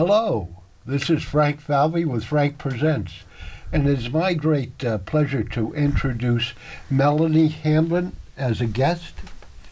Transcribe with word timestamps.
Hello, 0.00 0.48
this 0.86 1.10
is 1.10 1.22
Frank 1.22 1.60
Falvey 1.60 2.06
with 2.06 2.24
Frank 2.24 2.56
Presents, 2.56 3.24
and 3.70 3.86
it 3.86 3.98
is 3.98 4.08
my 4.08 4.32
great 4.32 4.82
uh, 4.82 4.96
pleasure 4.96 5.44
to 5.44 5.74
introduce 5.74 6.54
Melanie 6.88 7.50
Hamblen 7.50 8.12
as 8.34 8.62
a 8.62 8.66
guest. 8.66 9.12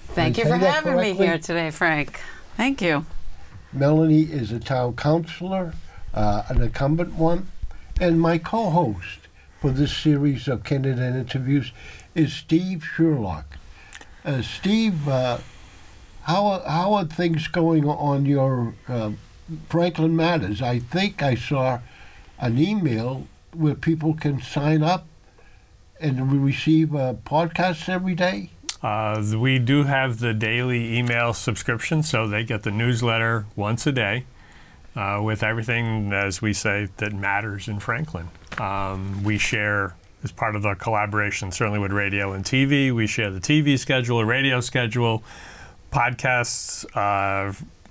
Thank 0.09 0.37
Did 0.37 0.45
you 0.45 0.51
for 0.51 0.59
having 0.59 0.97
me 0.97 1.15
here 1.15 1.39
today, 1.39 1.71
Frank. 1.71 2.21
Thank 2.59 2.83
you. 2.83 3.07
Melanie 3.73 4.25
is 4.25 4.53
a 4.53 4.61
town 4.61 4.97
councilor, 4.97 5.73
uh, 6.13 6.43
an 6.51 6.61
incumbent 6.61 7.15
one, 7.15 7.49
and 7.99 8.21
my 8.21 8.37
co-host 8.37 9.21
for 9.63 9.71
this 9.71 9.97
series 9.97 10.47
of 10.47 10.63
candidate 10.63 11.17
interviews 11.17 11.73
is 12.15 12.35
Steve 12.35 12.85
Sherlock. 12.85 13.57
Uh, 14.27 14.43
Steve, 14.43 15.09
uh, 15.09 15.39
how 16.25 16.45
are, 16.49 16.69
how 16.69 16.93
are 16.93 17.07
things 17.07 17.49
going 17.49 17.89
on 17.89 18.27
your 18.27 18.75
uh, 18.89 19.13
Franklin 19.69 20.15
Matters? 20.15 20.63
I 20.63 20.79
think 20.79 21.23
I 21.23 21.35
saw 21.35 21.81
an 22.39 22.59
email 22.59 23.27
where 23.53 23.75
people 23.75 24.15
can 24.15 24.41
sign 24.41 24.83
up 24.83 25.07
and 26.01 26.31
we 26.31 26.39
receive 26.39 26.95
uh, 26.95 27.15
podcasts 27.25 27.89
every 27.89 28.15
day. 28.15 28.51
Uh, 28.83 29.25
we 29.37 29.59
do 29.59 29.85
have 29.85 30.21
the 30.21 30.33
daily 30.33 30.97
email 30.97 31.35
subscription, 31.35 32.03
so 32.03 32.29
they 32.29 32.45
get 32.45 32.63
the 32.63 32.71
newsletter 32.71 33.47
once 33.57 33.87
a 33.87 33.93
day 33.93 34.25
uh, 34.95 35.21
with 35.23 35.43
everything, 35.43 36.13
as 36.13 36.41
we 36.41 36.53
say, 36.53 36.89
that 36.99 37.13
matters 37.13 37.67
in 37.67 37.81
Franklin. 37.81 38.29
Um, 38.59 39.25
we 39.25 39.37
share, 39.39 39.97
as 40.23 40.31
part 40.31 40.55
of 40.55 40.63
the 40.63 40.75
collaboration, 40.75 41.51
certainly 41.51 41.81
with 41.81 41.91
radio 41.91 42.33
and 42.33 42.45
TV, 42.45 42.95
we 42.95 43.09
share 43.09 43.31
the 43.31 43.41
TV 43.41 43.77
schedule, 43.79 44.21
a 44.21 44.25
radio 44.25 44.61
schedule, 44.61 45.25
podcasts. 45.93 46.85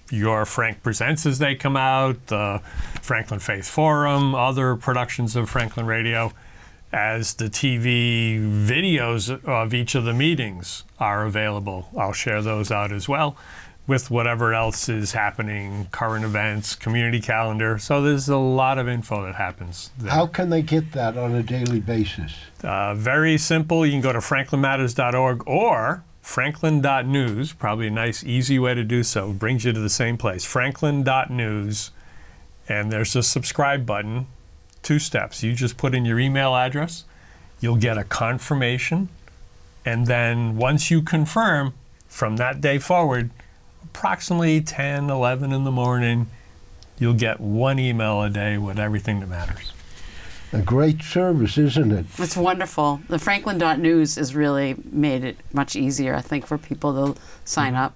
Your 0.09 0.45
Frank 0.45 0.83
Presents 0.83 1.25
as 1.25 1.39
they 1.39 1.55
come 1.55 1.77
out, 1.77 2.27
the 2.27 2.61
Franklin 3.01 3.39
Faith 3.39 3.67
Forum, 3.67 4.35
other 4.35 4.75
productions 4.75 5.35
of 5.35 5.49
Franklin 5.49 5.85
Radio 5.85 6.31
as 6.91 7.33
the 7.33 7.45
TV 7.45 8.39
videos 8.39 9.43
of 9.45 9.73
each 9.73 9.93
of 9.95 10.05
the 10.05 10.13
meetings 10.13 10.83
are 10.99 11.25
available. 11.25 11.89
I'll 11.97 12.13
share 12.13 12.41
those 12.41 12.71
out 12.71 12.91
as 12.91 13.09
well 13.09 13.35
with 13.87 14.11
whatever 14.11 14.53
else 14.53 14.89
is 14.89 15.13
happening, 15.13 15.87
current 15.91 16.25
events, 16.25 16.75
community 16.75 17.21
calendar. 17.21 17.77
So 17.77 18.01
there's 18.01 18.27
a 18.27 18.37
lot 18.37 18.77
of 18.77 18.87
info 18.87 19.25
that 19.25 19.35
happens. 19.35 19.91
There. 19.97 20.11
How 20.11 20.27
can 20.27 20.49
they 20.49 20.61
get 20.61 20.91
that 20.91 21.17
on 21.17 21.33
a 21.33 21.41
daily 21.41 21.79
basis? 21.79 22.33
Uh, 22.61 22.93
very 22.95 23.37
simple. 23.37 23.85
You 23.85 23.93
can 23.93 24.01
go 24.01 24.11
to 24.11 24.19
franklinmatters.org 24.19 25.47
or 25.47 26.03
franklin.news, 26.27 27.53
probably 27.53 27.87
a 27.87 27.89
nice, 27.89 28.21
easy 28.21 28.59
way 28.59 28.73
to 28.73 28.83
do 28.83 29.01
so. 29.01 29.31
Brings 29.31 29.63
you 29.63 29.71
to 29.71 29.79
the 29.79 29.89
same 29.89 30.17
place, 30.17 30.43
franklin.news. 30.43 31.91
And 32.67 32.91
there's 32.91 33.15
a 33.15 33.23
subscribe 33.23 33.85
button, 33.85 34.27
two 34.83 34.99
steps. 34.99 35.41
You 35.41 35.53
just 35.53 35.77
put 35.77 35.95
in 35.95 36.03
your 36.03 36.19
email 36.19 36.53
address, 36.53 37.05
you'll 37.61 37.77
get 37.77 37.97
a 37.97 38.03
confirmation. 38.03 39.07
And 39.85 40.05
then 40.05 40.57
once 40.57 40.91
you 40.91 41.01
confirm, 41.01 41.73
from 42.09 42.35
that 42.35 42.59
day 42.59 42.77
forward, 42.77 43.31
approximately 43.81 44.59
10, 44.59 45.09
11 45.09 45.53
in 45.53 45.63
the 45.63 45.71
morning, 45.71 46.27
you'll 46.99 47.13
get 47.13 47.39
one 47.39 47.79
email 47.79 48.21
a 48.21 48.29
day 48.29 48.57
with 48.57 48.77
everything 48.77 49.21
that 49.21 49.29
matters. 49.29 49.71
A 50.57 50.61
great 50.63 51.03
service, 51.03 51.57
isn't 51.57 51.91
it? 51.91 52.05
It's 52.17 52.35
wonderful. 52.35 52.99
The 53.09 53.19
Franklin.news 53.19 54.15
has 54.15 54.35
really 54.35 54.75
made 54.91 55.23
it 55.23 55.37
much 55.53 55.75
easier, 55.75 56.15
I 56.15 56.21
think, 56.21 56.47
for 56.47 56.57
people 56.57 57.13
to 57.13 57.21
sign 57.45 57.73
mm-hmm. 57.73 57.83
up. 57.83 57.95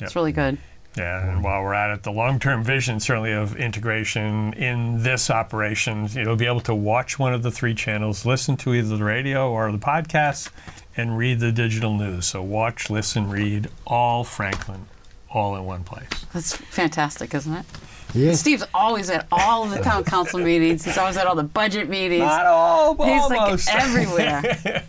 Yep. 0.00 0.06
It's 0.06 0.16
really 0.16 0.32
good. 0.32 0.56
Yeah, 0.96 1.30
and 1.30 1.44
while 1.44 1.62
we're 1.62 1.74
at 1.74 1.90
it, 1.90 2.02
the 2.02 2.10
long-term 2.10 2.64
vision 2.64 2.98
certainly 2.98 3.32
of 3.32 3.56
integration 3.56 4.54
in 4.54 5.02
this 5.02 5.28
operation, 5.28 6.08
you'll 6.12 6.34
be 6.34 6.46
able 6.46 6.62
to 6.62 6.74
watch 6.74 7.18
one 7.18 7.34
of 7.34 7.42
the 7.42 7.50
three 7.50 7.74
channels, 7.74 8.24
listen 8.24 8.56
to 8.58 8.74
either 8.74 8.96
the 8.96 9.04
radio 9.04 9.50
or 9.50 9.70
the 9.70 9.78
podcast, 9.78 10.50
and 10.96 11.18
read 11.18 11.40
the 11.40 11.52
digital 11.52 11.94
news. 11.94 12.26
So 12.26 12.42
watch, 12.42 12.88
listen, 12.88 13.28
read, 13.28 13.68
all 13.86 14.24
Franklin, 14.24 14.86
all 15.30 15.54
in 15.56 15.66
one 15.66 15.84
place. 15.84 16.08
That's 16.32 16.56
fantastic, 16.56 17.34
isn't 17.34 17.52
it? 17.52 17.66
Yes. 18.14 18.40
Steve's 18.40 18.64
always 18.72 19.10
at 19.10 19.26
all 19.30 19.64
of 19.64 19.70
the 19.70 19.80
town 19.80 20.02
council 20.04 20.40
meetings. 20.40 20.84
He's 20.84 20.96
always 20.96 21.16
at 21.18 21.26
all 21.26 21.34
the 21.34 21.42
budget 21.42 21.88
meetings. 21.88 22.22
Not 22.24 22.46
all, 22.46 22.94
but 22.94 23.08
He's 23.08 23.22
almost. 23.22 23.66
like 23.68 23.82
everywhere. 23.82 24.82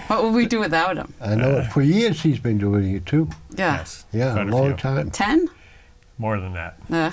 what 0.08 0.24
would 0.24 0.34
we 0.34 0.46
do 0.46 0.60
without 0.60 0.96
him? 0.96 1.12
I 1.20 1.34
know 1.36 1.58
it. 1.58 1.64
For 1.72 1.80
years 1.82 2.20
he's 2.22 2.38
been 2.38 2.58
doing 2.58 2.94
it 2.94 3.06
too. 3.06 3.28
Yeah. 3.56 3.76
yes, 3.78 4.04
Yeah, 4.12 4.32
quite 4.34 4.46
a 4.46 4.50
a 4.50 4.52
long 4.52 4.66
few. 4.68 4.76
time. 4.76 5.10
Ten? 5.10 5.48
More 6.18 6.38
than 6.40 6.54
that. 6.54 6.78
Uh, 6.90 7.10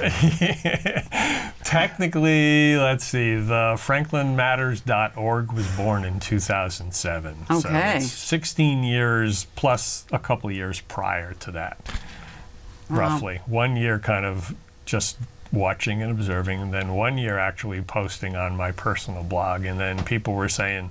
Technically, 1.63 2.77
let's 2.77 3.03
see, 3.05 3.35
the 3.35 3.75
franklinmatters.org 3.77 5.51
was 5.51 5.67
born 5.75 6.05
in 6.05 6.19
2007. 6.19 7.35
So 7.47 7.55
Okay. 7.69 7.97
it's 7.97 8.11
16 8.11 8.83
years 8.83 9.45
plus 9.55 10.05
a 10.11 10.19
couple 10.19 10.49
of 10.49 10.55
years 10.55 10.79
prior 10.81 11.33
to 11.35 11.51
that, 11.51 11.77
roughly. 12.89 13.41
One 13.45 13.75
year 13.75 13.99
kind 13.99 14.25
of 14.25 14.55
just 14.85 15.17
watching 15.53 16.01
and 16.01 16.11
observing, 16.11 16.59
and 16.61 16.73
then 16.73 16.93
one 16.95 17.17
year 17.17 17.37
actually 17.37 17.81
posting 17.81 18.35
on 18.35 18.57
my 18.57 18.71
personal 18.73 19.23
blog. 19.23 19.63
And 19.63 19.79
then 19.79 20.03
people 20.03 20.33
were 20.33 20.49
saying, 20.49 20.89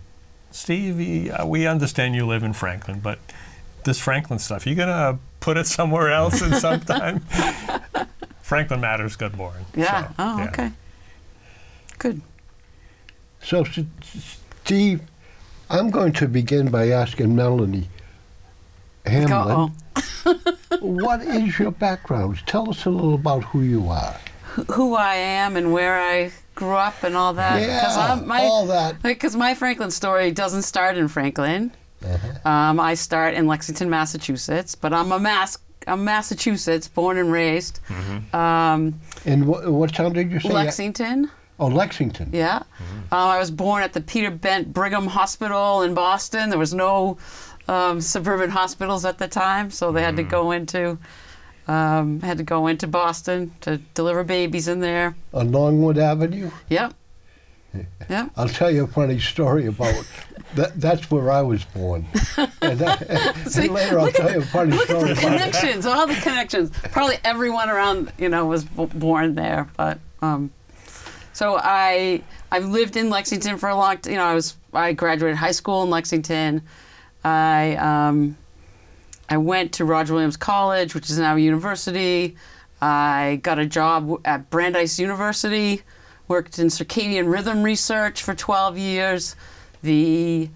Steve, 0.52 0.96
we- 0.96 1.30
uh, 1.30 1.44
understand 1.66 2.14
you 2.14 2.24
live 2.26 2.42
in 2.44 2.52
Franklin, 2.54 3.00
but 3.00 3.18
this 3.84 3.98
Franklin 4.00 4.38
stuff, 4.38 4.64
you 4.66 4.74
going 4.76 4.88
to 4.88 5.18
put 5.40 5.56
it 5.56 5.66
somewhere 5.66 6.10
else 6.12 6.40
in 6.40 6.54
some 6.54 6.78
time? 6.94 7.20
Franklin 8.42 8.80
Matters 8.80 9.16
got 9.16 9.36
born. 9.36 9.64
yeah. 9.74 10.06
So, 10.08 10.14
oh, 10.20 10.38
yeah. 10.38 10.48
okay. 10.48 10.70
Good. 11.98 12.20
So, 13.42 13.62
S- 13.62 13.78
S- 13.78 14.38
Steve, 14.64 15.00
I'm 15.68 15.90
going 15.90 16.12
to 16.14 16.28
begin 16.28 16.70
by 16.70 16.90
asking 16.90 17.34
Melanie 17.34 17.88
Hamblen, 19.04 19.72
what 20.80 21.22
is 21.22 21.58
your 21.58 21.72
background? 21.72 22.38
Tell 22.46 22.70
us 22.70 22.84
a 22.86 22.90
little 22.90 23.14
about 23.14 23.42
who 23.44 23.62
you 23.62 23.88
are. 23.88 24.14
Who 24.72 24.94
I 24.94 25.14
am 25.14 25.56
and 25.56 25.72
where 25.72 25.98
I 26.00 26.30
grew 26.54 26.74
up 26.74 27.02
and 27.02 27.16
all 27.16 27.32
that. 27.34 27.62
Yeah, 27.62 27.84
I'm, 28.12 28.26
my, 28.26 28.42
all 28.44 28.66
that. 28.66 29.02
Because 29.02 29.34
my 29.34 29.54
Franklin 29.54 29.90
story 29.90 30.30
doesn't 30.30 30.62
start 30.62 30.96
in 30.98 31.08
Franklin. 31.08 31.72
Uh-huh. 32.04 32.48
Um, 32.48 32.80
I 32.80 32.94
start 32.94 33.34
in 33.34 33.46
Lexington, 33.46 33.88
Massachusetts, 33.88 34.74
but 34.74 34.92
I'm 34.92 35.12
a 35.12 35.18
Mass. 35.18 35.56
I'm 35.86 36.04
Massachusetts, 36.04 36.86
born 36.88 37.16
and 37.18 37.32
raised. 37.32 37.80
Um, 38.32 39.00
And 39.24 39.44
wh- 39.44 39.66
what 39.72 39.92
town 39.94 40.12
did 40.12 40.30
you 40.30 40.38
say? 40.40 40.50
Lexington, 40.50 41.30
Oh, 41.58 41.66
Lexington. 41.68 42.30
yeah. 42.32 42.62
Um, 43.10 43.18
I 43.30 43.38
was 43.38 43.50
born 43.50 43.82
at 43.82 43.92
the 43.92 44.00
Peter 44.00 44.30
Bent 44.30 44.72
Brigham 44.72 45.06
Hospital 45.08 45.82
in 45.82 45.94
Boston. 45.94 46.50
There 46.50 46.58
was 46.58 46.74
no 46.74 47.18
um, 47.68 48.00
suburban 48.00 48.50
hospitals 48.50 49.04
at 49.04 49.18
the 49.18 49.28
time, 49.28 49.70
so 49.70 49.90
they 49.92 50.02
had 50.02 50.16
to 50.16 50.22
go 50.22 50.50
into 50.52 50.98
um, 51.68 52.20
had 52.20 52.38
to 52.38 52.44
go 52.44 52.66
into 52.66 52.86
Boston 52.86 53.52
to 53.62 53.78
deliver 53.94 54.24
babies 54.24 54.68
in 54.68 54.80
there. 54.80 55.14
On 55.32 55.50
Longwood 55.52 55.98
Avenue. 55.98 56.50
Yep. 56.68 56.94
Yep. 58.10 58.32
I'll 58.36 58.48
tell 58.50 58.70
you 58.70 58.84
a 58.84 58.86
funny 58.86 59.18
story 59.18 59.64
about 59.66 60.04
that. 60.56 60.78
That's 60.78 61.10
where 61.10 61.30
I 61.30 61.40
was 61.40 61.64
born. 61.64 62.04
And, 62.60 62.78
that, 62.80 63.08
and 63.56 63.70
later 63.72 63.98
I'll 63.98 64.12
tell 64.12 64.30
you 64.30 64.40
a 64.40 64.42
funny 64.42 64.72
Look 64.72 64.90
at 64.90 64.96
story 64.96 65.04
the 65.04 65.12
about 65.12 65.22
it. 65.24 65.38
connections, 65.38 65.86
all 65.86 66.06
the 66.06 66.14
connections. 66.16 66.70
Probably 66.90 67.16
everyone 67.24 67.70
around, 67.70 68.12
you 68.18 68.28
know, 68.28 68.44
was 68.44 68.64
b- 68.64 68.84
born 68.92 69.36
there. 69.36 69.70
But 69.78 70.00
um, 70.20 70.50
so 71.32 71.56
I 71.58 72.22
I've 72.50 72.66
lived 72.66 72.96
in 72.98 73.08
Lexington 73.08 73.56
for 73.56 73.70
a 73.70 73.74
long. 73.74 73.96
T- 73.96 74.10
you 74.10 74.16
know, 74.16 74.24
I 74.24 74.34
was 74.34 74.54
I 74.74 74.92
graduated 74.92 75.38
high 75.38 75.52
school 75.52 75.82
in 75.82 75.88
Lexington. 75.88 76.60
I 77.24 77.76
um, 77.76 78.36
I 79.32 79.38
went 79.38 79.72
to 79.74 79.86
Roger 79.86 80.12
Williams 80.12 80.36
College, 80.36 80.94
which 80.94 81.08
is 81.08 81.18
now 81.18 81.36
a 81.36 81.38
university. 81.38 82.36
I 82.82 83.40
got 83.42 83.58
a 83.58 83.64
job 83.64 84.20
at 84.26 84.50
Brandeis 84.50 84.98
University. 84.98 85.80
Worked 86.28 86.58
in 86.58 86.66
circadian 86.66 87.32
rhythm 87.32 87.62
research 87.62 88.22
for 88.22 88.34
12 88.34 88.76
years. 88.76 89.34
The 89.82 90.50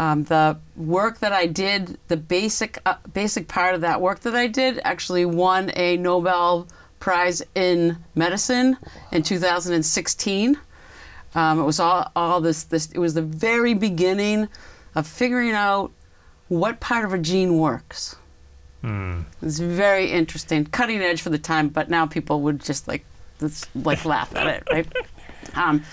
um, 0.00 0.24
the 0.24 0.58
work 0.74 1.20
that 1.20 1.32
I 1.32 1.46
did, 1.46 1.98
the 2.08 2.16
basic 2.16 2.78
uh, 2.84 2.96
basic 3.12 3.46
part 3.46 3.76
of 3.76 3.82
that 3.82 4.00
work 4.00 4.18
that 4.20 4.34
I 4.34 4.48
did, 4.48 4.80
actually 4.82 5.24
won 5.24 5.70
a 5.76 5.96
Nobel 5.96 6.66
Prize 6.98 7.44
in 7.54 7.96
medicine 8.16 8.76
in 9.12 9.22
2016. 9.22 10.58
Um, 11.36 11.60
it 11.60 11.64
was 11.64 11.78
all, 11.78 12.10
all 12.16 12.40
this, 12.40 12.64
this. 12.64 12.90
It 12.90 12.98
was 12.98 13.14
the 13.14 13.22
very 13.22 13.74
beginning 13.74 14.48
of 14.96 15.06
figuring 15.06 15.52
out 15.52 15.92
what 16.48 16.80
part 16.80 17.04
of 17.04 17.12
a 17.12 17.18
gene 17.18 17.58
works. 17.58 18.16
It's 19.42 19.58
very 19.58 20.10
interesting, 20.12 20.66
cutting 20.66 21.00
edge 21.00 21.20
for 21.20 21.30
the 21.30 21.38
time, 21.38 21.68
but 21.68 21.90
now 21.90 22.06
people 22.06 22.40
would 22.42 22.62
just 22.62 22.86
like, 22.86 23.04
let's, 23.40 23.66
like 23.74 24.04
laugh 24.04 24.34
at 24.36 24.46
it, 24.46 24.62
right? 24.70 24.86
Um, 25.54 25.84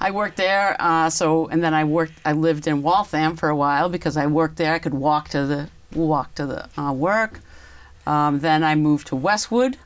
I 0.00 0.12
worked 0.12 0.36
there, 0.36 0.76
uh, 0.78 1.10
so 1.10 1.48
and 1.48 1.64
then 1.64 1.74
I 1.74 1.84
worked. 1.84 2.12
I 2.24 2.32
lived 2.32 2.68
in 2.68 2.82
Waltham 2.82 3.34
for 3.36 3.48
a 3.48 3.56
while 3.56 3.88
because 3.88 4.16
I 4.16 4.26
worked 4.26 4.56
there. 4.56 4.74
I 4.74 4.78
could 4.78 4.94
walk 4.94 5.30
to 5.30 5.44
the 5.46 5.68
walk 5.92 6.34
to 6.36 6.46
the 6.46 6.80
uh, 6.80 6.92
work. 6.92 7.40
Um, 8.06 8.38
then 8.38 8.62
I 8.62 8.76
moved 8.76 9.08
to 9.08 9.16
Westwood, 9.16 9.76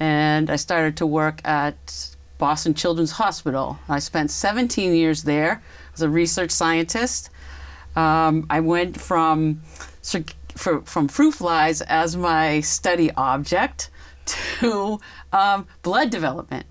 and 0.00 0.50
I 0.50 0.56
started 0.56 0.96
to 0.96 1.06
work 1.06 1.40
at 1.46 2.16
Boston 2.38 2.74
Children's 2.74 3.12
Hospital. 3.12 3.78
I 3.88 4.00
spent 4.00 4.30
17 4.30 4.94
years 4.94 5.22
there 5.22 5.62
as 5.94 6.02
a 6.02 6.08
research 6.08 6.50
scientist. 6.50 7.30
Um, 7.96 8.46
I 8.50 8.60
went 8.60 9.00
from 9.00 9.62
for, 10.54 10.82
from 10.82 11.08
fruit 11.08 11.32
flies 11.32 11.80
as 11.82 12.16
my 12.16 12.60
study 12.60 13.10
object 13.12 13.90
to 14.26 15.00
um, 15.32 15.66
blood 15.82 16.10
development, 16.10 16.66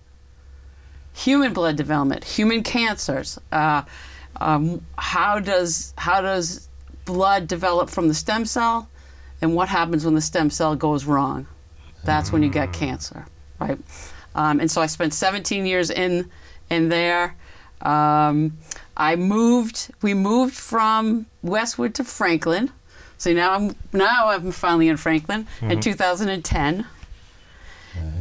human 1.13 1.53
blood 1.53 1.75
development, 1.75 2.23
human 2.23 2.63
cancers. 2.63 3.39
Uh, 3.51 3.83
um, 4.37 4.85
how 4.97 5.39
does 5.39 5.93
how 5.97 6.21
does 6.21 6.67
blood 7.05 7.47
develop 7.47 7.89
from 7.89 8.07
the 8.07 8.13
stem 8.13 8.45
cell, 8.45 8.89
and 9.41 9.55
what 9.55 9.69
happens 9.69 10.03
when 10.03 10.15
the 10.15 10.21
stem 10.21 10.49
cell 10.49 10.75
goes 10.75 11.05
wrong? 11.05 11.47
That's 12.03 12.31
when 12.31 12.43
you 12.43 12.49
get 12.49 12.73
cancer, 12.73 13.25
right? 13.59 13.79
Um, 14.35 14.59
and 14.59 14.69
so 14.69 14.81
I 14.81 14.85
spent 14.87 15.13
17 15.13 15.65
years 15.65 15.89
in 15.89 16.29
in 16.69 16.89
there. 16.89 17.35
Um, 17.81 18.57
I 18.97 19.15
moved. 19.15 19.91
We 20.01 20.13
moved 20.13 20.55
from 20.55 21.25
Westwood 21.41 21.93
to 21.95 22.03
Franklin. 22.03 22.71
So 23.17 23.33
now 23.33 23.53
I'm 23.53 23.75
now 23.93 24.29
I'm 24.29 24.51
finally 24.51 24.87
in 24.89 24.97
Franklin 24.97 25.47
in 25.61 25.79
2010. 25.79 26.85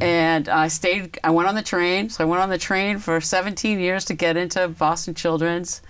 And 0.00 0.49
I 0.49 0.69
stayed. 0.69 1.19
I 1.25 1.31
went 1.31 1.49
on 1.49 1.55
the 1.56 1.62
train. 1.62 2.09
So 2.11 2.23
I 2.25 2.26
went 2.26 2.43
on 2.43 2.49
the 2.49 2.59
train 2.59 2.99
for 2.99 3.21
17 3.21 3.81
years 3.81 4.05
to 4.06 4.15
get 4.15 4.37
into 4.37 4.69
Boston 4.69 5.15
Children's. 5.15 5.82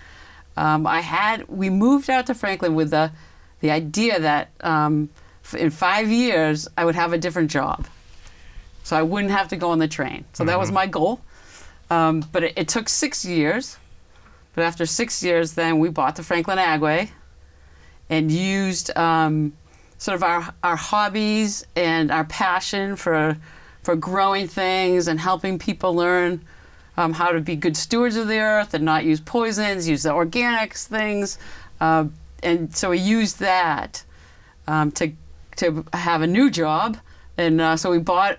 Um, 0.56 0.87
I 0.87 1.00
had. 1.00 1.46
We 1.48 1.69
moved 1.69 2.08
out 2.08 2.26
to 2.26 2.34
Franklin 2.34 2.75
with 2.75 2.90
the 2.90 3.12
the 3.60 3.70
idea 3.70 4.20
that 4.20 4.50
um, 4.60 5.10
in 5.58 5.70
five 5.70 6.10
years 6.10 6.69
I 6.78 6.84
would 6.84 6.94
have 6.94 7.12
a 7.12 7.19
different 7.19 7.50
job, 7.50 7.87
so 8.84 8.96
I 8.96 9.02
wouldn't 9.02 9.32
have 9.32 9.48
to 9.48 9.56
go 9.56 9.70
on 9.70 9.78
the 9.78 9.88
train. 9.88 10.25
So 10.32 10.44
that 10.44 10.58
was 10.58 10.70
my 10.70 10.87
goal. 10.87 11.20
Um, 11.90 12.25
but 12.32 12.42
it, 12.44 12.52
it 12.56 12.69
took 12.69 12.88
six 12.88 13.25
years. 13.25 13.76
But 14.54 14.64
after 14.64 14.86
six 14.86 15.22
years, 15.22 15.54
then 15.54 15.78
we 15.78 15.88
bought 15.88 16.16
the 16.16 16.22
Franklin 16.22 16.58
Agway 16.58 17.10
and 18.08 18.30
used 18.30 18.96
um, 18.96 19.52
sort 19.98 20.14
of 20.14 20.22
our, 20.22 20.54
our 20.62 20.76
hobbies 20.76 21.66
and 21.74 22.10
our 22.10 22.24
passion 22.24 22.96
for, 22.96 23.36
for 23.82 23.96
growing 23.96 24.46
things 24.46 25.08
and 25.08 25.18
helping 25.18 25.58
people 25.58 25.94
learn 25.94 26.44
um, 26.96 27.12
how 27.12 27.32
to 27.32 27.40
be 27.40 27.56
good 27.56 27.76
stewards 27.76 28.16
of 28.16 28.28
the 28.28 28.38
earth 28.38 28.74
and 28.74 28.84
not 28.84 29.04
use 29.04 29.20
poisons, 29.20 29.88
use 29.88 30.04
the 30.04 30.10
organics 30.10 30.86
things. 30.86 31.38
Uh, 31.80 32.06
and 32.42 32.74
so 32.74 32.90
we 32.90 32.98
used 32.98 33.40
that 33.40 34.04
um, 34.68 34.92
to, 34.92 35.12
to 35.56 35.84
have 35.92 36.22
a 36.22 36.26
new 36.26 36.50
job. 36.50 36.96
And 37.36 37.60
uh, 37.60 37.76
so 37.76 37.90
we 37.90 37.98
bought, 37.98 38.38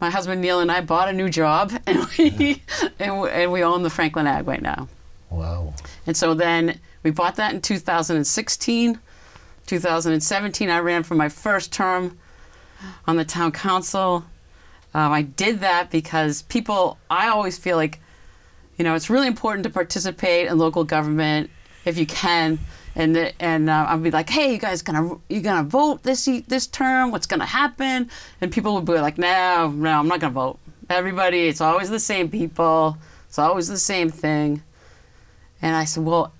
my 0.00 0.10
husband 0.10 0.40
Neil 0.40 0.58
and 0.58 0.72
I 0.72 0.80
bought 0.80 1.08
a 1.08 1.12
new 1.12 1.28
job 1.28 1.72
and 1.86 2.06
we, 2.18 2.62
and, 2.98 3.28
and 3.28 3.52
we 3.52 3.62
own 3.62 3.82
the 3.82 3.90
Franklin 3.90 4.26
Agway 4.26 4.60
now. 4.60 4.88
Wow. 5.32 5.74
And 6.06 6.16
so 6.16 6.34
then 6.34 6.78
we 7.02 7.10
bought 7.10 7.36
that 7.36 7.54
in 7.54 7.60
2016. 7.60 8.98
2017, 9.66 10.70
I 10.70 10.78
ran 10.80 11.02
for 11.02 11.14
my 11.14 11.28
first 11.28 11.72
term 11.72 12.18
on 13.06 13.16
the 13.16 13.24
town 13.24 13.52
council. 13.52 14.24
Um, 14.94 15.12
I 15.12 15.22
did 15.22 15.60
that 15.60 15.90
because 15.90 16.42
people, 16.42 16.98
I 17.08 17.28
always 17.28 17.58
feel 17.58 17.76
like, 17.76 18.00
you 18.76 18.84
know, 18.84 18.94
it's 18.94 19.08
really 19.08 19.26
important 19.26 19.64
to 19.64 19.70
participate 19.70 20.48
in 20.48 20.58
local 20.58 20.84
government 20.84 21.50
if 21.84 21.98
you 21.98 22.06
can. 22.06 22.58
And 22.94 23.32
and 23.40 23.70
uh, 23.70 23.86
I'd 23.88 24.02
be 24.02 24.10
like, 24.10 24.28
hey, 24.28 24.52
you 24.52 24.58
guys 24.58 24.82
gonna 24.82 25.18
you 25.30 25.40
gonna 25.40 25.66
vote 25.66 26.02
this 26.02 26.28
this 26.46 26.66
term? 26.66 27.10
What's 27.10 27.26
gonna 27.26 27.46
happen? 27.46 28.10
And 28.40 28.52
people 28.52 28.74
would 28.74 28.84
be 28.84 28.92
like, 28.94 29.16
no, 29.16 29.72
no, 29.74 29.98
I'm 29.98 30.08
not 30.08 30.20
gonna 30.20 30.34
vote. 30.34 30.58
Everybody, 30.90 31.48
it's 31.48 31.62
always 31.62 31.88
the 31.88 32.00
same 32.00 32.28
people. 32.28 32.98
It's 33.28 33.38
always 33.38 33.68
the 33.68 33.78
same 33.78 34.10
thing. 34.10 34.62
And 35.62 35.74
I 35.74 35.84
said, 35.84 36.04
well, 36.04 36.32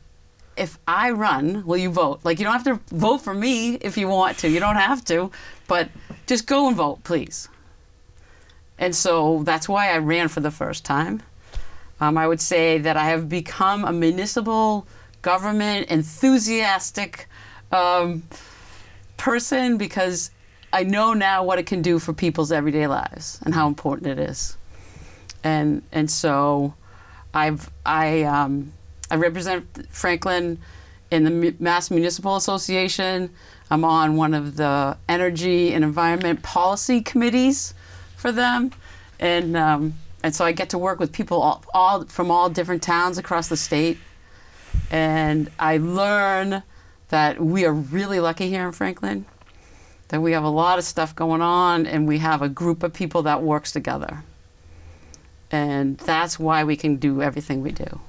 if 0.56 0.78
I 0.86 1.12
run, 1.12 1.64
will 1.64 1.78
you 1.78 1.90
vote? 1.90 2.20
Like, 2.24 2.38
you 2.38 2.44
don't 2.44 2.52
have 2.52 2.64
to 2.64 2.94
vote 2.94 3.19
for 3.19 3.32
me 3.32 3.76
if 3.76 3.96
you 3.96 4.08
want 4.08 4.38
to. 4.38 4.50
You 4.50 4.60
don't 4.60 4.76
have 4.76 5.04
to, 5.06 5.30
but 5.66 5.88
just 6.26 6.46
go 6.46 6.69
and 6.69 6.76
vote, 6.76 7.02
please. 7.04 7.48
And 8.78 8.94
so 8.94 9.42
that's 9.44 9.69
why 9.69 9.92
I 9.92 9.98
ran 9.98 10.28
for 10.28 10.40
the 10.40 10.50
first 10.50 10.84
time. 10.84 11.22
Um, 12.00 12.19
I 12.19 12.26
would 12.26 12.40
say 12.40 12.78
that 12.78 12.96
I 12.96 13.04
have 13.04 13.28
become 13.28 13.84
a 13.84 13.92
municipal 13.92 14.86
government 15.22 15.86
enthusiastic 15.88 17.28
um, 17.70 18.24
person 19.16 19.78
because 19.78 20.32
I 20.72 20.82
know 20.82 21.12
now 21.12 21.44
what 21.44 21.60
it 21.60 21.66
can 21.66 21.80
do 21.80 21.98
for 21.98 22.12
people's 22.12 22.50
everyday 22.50 22.88
lives 22.88 23.38
and 23.44 23.54
how 23.54 23.69
important 23.69 24.08
it 24.08 24.19
is. 24.19 24.56
And 25.44 25.82
and 25.92 26.10
so 26.10 26.74
I've 27.32 27.70
I 27.86 28.22
um, 28.24 28.72
I 29.12 29.17
represent 29.17 29.87
Franklin 29.91 30.59
in 31.11 31.25
the 31.25 31.55
Mass 31.61 31.91
Municipal 31.91 32.37
Association. 32.37 33.29
I'm 33.70 33.85
on 33.85 34.17
one 34.17 34.32
of 34.32 34.56
the 34.56 34.97
energy 35.06 35.75
and 35.75 35.85
environment 35.85 36.43
policy 36.43 37.03
committees 37.03 37.75
for 38.17 38.32
them, 38.32 38.73
and 39.20 39.55
um, 39.55 39.94
and 40.25 40.35
so 40.35 40.47
I 40.47 40.53
get 40.53 40.70
to 40.70 40.79
work 40.79 40.99
with 40.99 41.12
people 41.12 41.43
all, 41.43 41.62
all 41.75 42.05
from 42.06 42.31
all 42.31 42.49
different 42.49 42.82
towns 42.82 43.19
across 43.19 43.49
the 43.49 43.56
state, 43.56 43.99
and 44.91 45.50
I 45.58 45.76
learn 45.76 46.62
that 47.11 47.38
we 47.38 47.67
are 47.67 47.75
really 47.75 48.19
lucky 48.19 48.49
here 48.49 48.67
in 48.67 48.73
Franklin. 48.73 49.26
That 50.08 50.23
we 50.23 50.32
have 50.32 50.44
a 50.44 50.49
lot 50.49 50.79
of 50.79 50.85
stuff 50.85 51.15
going 51.15 51.43
on, 51.43 51.87
and 51.87 52.08
we 52.08 52.17
have 52.19 52.41
a 52.41 52.49
group 52.49 52.82
of 52.82 52.94
people 52.94 53.23
that 53.25 53.43
works 53.43 53.73
together 53.73 54.25
and 55.53 55.99
that's 55.99 56.38
why 56.38 56.65
we 56.65 56.76
can 56.76 56.97
do 56.97 57.20
everything 57.20 57.61
we 57.61 57.73
do. 57.73 58.00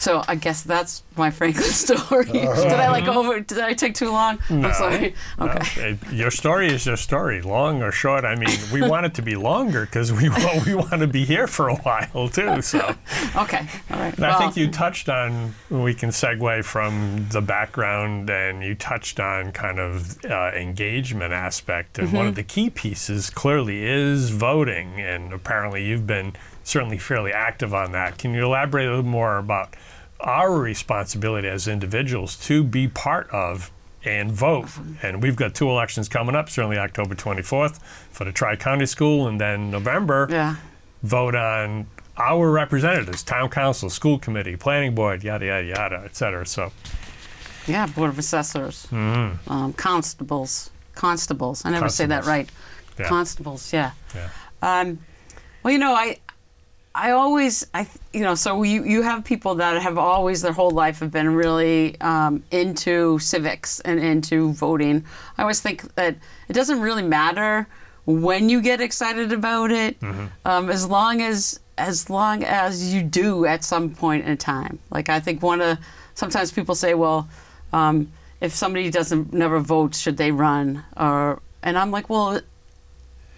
So 0.00 0.22
I 0.26 0.34
guess 0.34 0.62
that's 0.62 1.02
my 1.16 1.30
Franklin 1.30 1.62
story. 1.70 2.24
did 2.24 2.46
I 2.72 2.90
like 2.90 3.06
over? 3.06 3.38
Did 3.40 3.58
I 3.60 3.74
take 3.74 3.94
too 3.94 4.10
long? 4.10 4.38
I'm 4.48 4.72
sorry. 4.72 5.14
No, 5.38 5.46
Okay. 5.46 5.90
it- 5.90 6.12
your 6.12 6.30
story 6.30 6.68
is 6.72 6.86
your 6.86 6.96
story, 6.96 7.42
long 7.42 7.82
or 7.82 7.92
short. 7.92 8.24
I 8.24 8.34
mean, 8.34 8.48
we 8.72 8.80
want 8.80 9.04
it 9.06 9.12
to 9.14 9.22
be 9.22 9.36
longer 9.36 9.84
because 9.84 10.10
we 10.12 10.28
want, 10.30 10.66
we 10.66 10.74
want 10.74 11.00
to 11.00 11.06
be 11.06 11.24
here 11.26 11.46
for 11.46 11.68
a 11.68 11.76
while 11.76 12.28
too. 12.30 12.62
So, 12.62 12.78
Okay. 13.36 13.66
All 13.90 13.98
right. 14.00 14.14
and 14.16 14.24
I 14.24 14.38
think 14.38 14.56
you 14.56 14.70
touched 14.70 15.08
on. 15.10 15.54
We 15.68 15.92
can 15.94 16.08
segue 16.10 16.64
from 16.64 17.26
the 17.30 17.42
background, 17.42 18.30
and 18.30 18.62
you 18.64 18.74
touched 18.74 19.20
on 19.20 19.52
kind 19.52 19.78
of 19.78 20.24
uh, 20.24 20.50
engagement 20.54 21.32
aspect, 21.34 21.98
and 21.98 22.10
one 22.12 22.26
of 22.26 22.34
the 22.36 22.42
key 22.42 22.70
pieces 22.70 23.28
clearly 23.28 23.84
is 23.84 24.30
voting, 24.30 24.98
and 25.00 25.32
apparently 25.34 25.84
you've 25.84 26.06
been 26.06 26.32
certainly 26.70 26.98
fairly 26.98 27.32
active 27.32 27.74
on 27.74 27.92
that. 27.92 28.16
Can 28.18 28.32
you 28.34 28.44
elaborate 28.44 28.86
a 28.86 28.90
little 28.90 29.04
more 29.04 29.38
about 29.38 29.74
our 30.20 30.52
responsibility 30.58 31.48
as 31.48 31.66
individuals 31.66 32.36
to 32.36 32.62
be 32.62 32.86
part 32.86 33.28
of 33.30 33.70
and 34.04 34.32
vote. 34.32 34.68
And 35.02 35.22
we've 35.22 35.36
got 35.36 35.54
two 35.54 35.68
elections 35.68 36.08
coming 36.08 36.34
up, 36.34 36.48
certainly 36.48 36.78
October 36.78 37.14
24th 37.14 37.80
for 38.10 38.24
the 38.24 38.32
Tri 38.32 38.56
County 38.56 38.86
School, 38.86 39.28
and 39.28 39.40
then 39.40 39.70
November, 39.70 40.26
yeah. 40.30 40.56
vote 41.02 41.34
on 41.34 41.86
our 42.16 42.50
representatives, 42.50 43.22
town 43.22 43.48
council, 43.50 43.90
school 43.90 44.18
committee, 44.18 44.56
planning 44.56 44.94
board, 44.94 45.22
yada, 45.22 45.46
yada, 45.46 45.66
yada, 45.66 46.02
et 46.04 46.16
cetera. 46.16 46.46
So, 46.46 46.72
Yeah. 47.66 47.86
Board 47.86 48.10
of 48.10 48.18
Assessors, 48.18 48.86
Mm-hmm. 48.90 49.52
um, 49.52 49.72
constables, 49.74 50.70
constables. 50.94 51.64
I 51.64 51.70
never 51.70 51.88
say 51.88 52.06
that 52.06 52.24
right. 52.24 52.48
Yeah. 52.98 53.06
Constables. 53.08 53.72
Yeah. 53.72 53.92
yeah. 54.14 54.28
Um, 54.62 54.98
well, 55.62 55.72
you 55.72 55.78
know, 55.78 55.94
I, 55.94 56.18
I 56.94 57.12
always, 57.12 57.66
I, 57.72 57.86
you 58.12 58.22
know, 58.22 58.34
so 58.34 58.62
you 58.64 58.84
you 58.84 59.02
have 59.02 59.24
people 59.24 59.54
that 59.56 59.80
have 59.80 59.96
always 59.96 60.42
their 60.42 60.52
whole 60.52 60.72
life 60.72 60.98
have 61.00 61.12
been 61.12 61.34
really 61.34 62.00
um, 62.00 62.42
into 62.50 63.18
civics 63.20 63.78
and 63.80 64.00
into 64.00 64.52
voting. 64.54 65.04
I 65.38 65.42
always 65.42 65.60
think 65.60 65.94
that 65.94 66.16
it 66.48 66.52
doesn't 66.52 66.80
really 66.80 67.04
matter 67.04 67.68
when 68.06 68.48
you 68.48 68.60
get 68.60 68.80
excited 68.80 69.32
about 69.32 69.70
it, 69.70 69.96
um, 70.44 70.68
as 70.70 70.86
long 70.86 71.22
as 71.22 71.60
as 71.78 72.10
long 72.10 72.42
as 72.44 72.92
you 72.92 73.02
do 73.02 73.46
at 73.46 73.62
some 73.64 73.90
point 73.94 74.26
in 74.26 74.36
time. 74.36 74.80
Like 74.90 75.08
I 75.08 75.20
think 75.20 75.42
one 75.42 75.60
of 75.60 75.78
sometimes 76.14 76.50
people 76.50 76.74
say, 76.74 76.94
well, 76.94 77.28
um, 77.72 78.10
if 78.40 78.52
somebody 78.52 78.90
doesn't 78.90 79.32
never 79.32 79.60
votes, 79.60 79.98
should 80.00 80.16
they 80.16 80.32
run? 80.32 80.82
Or 80.96 81.40
and 81.62 81.78
I'm 81.78 81.92
like, 81.92 82.10
well, 82.10 82.40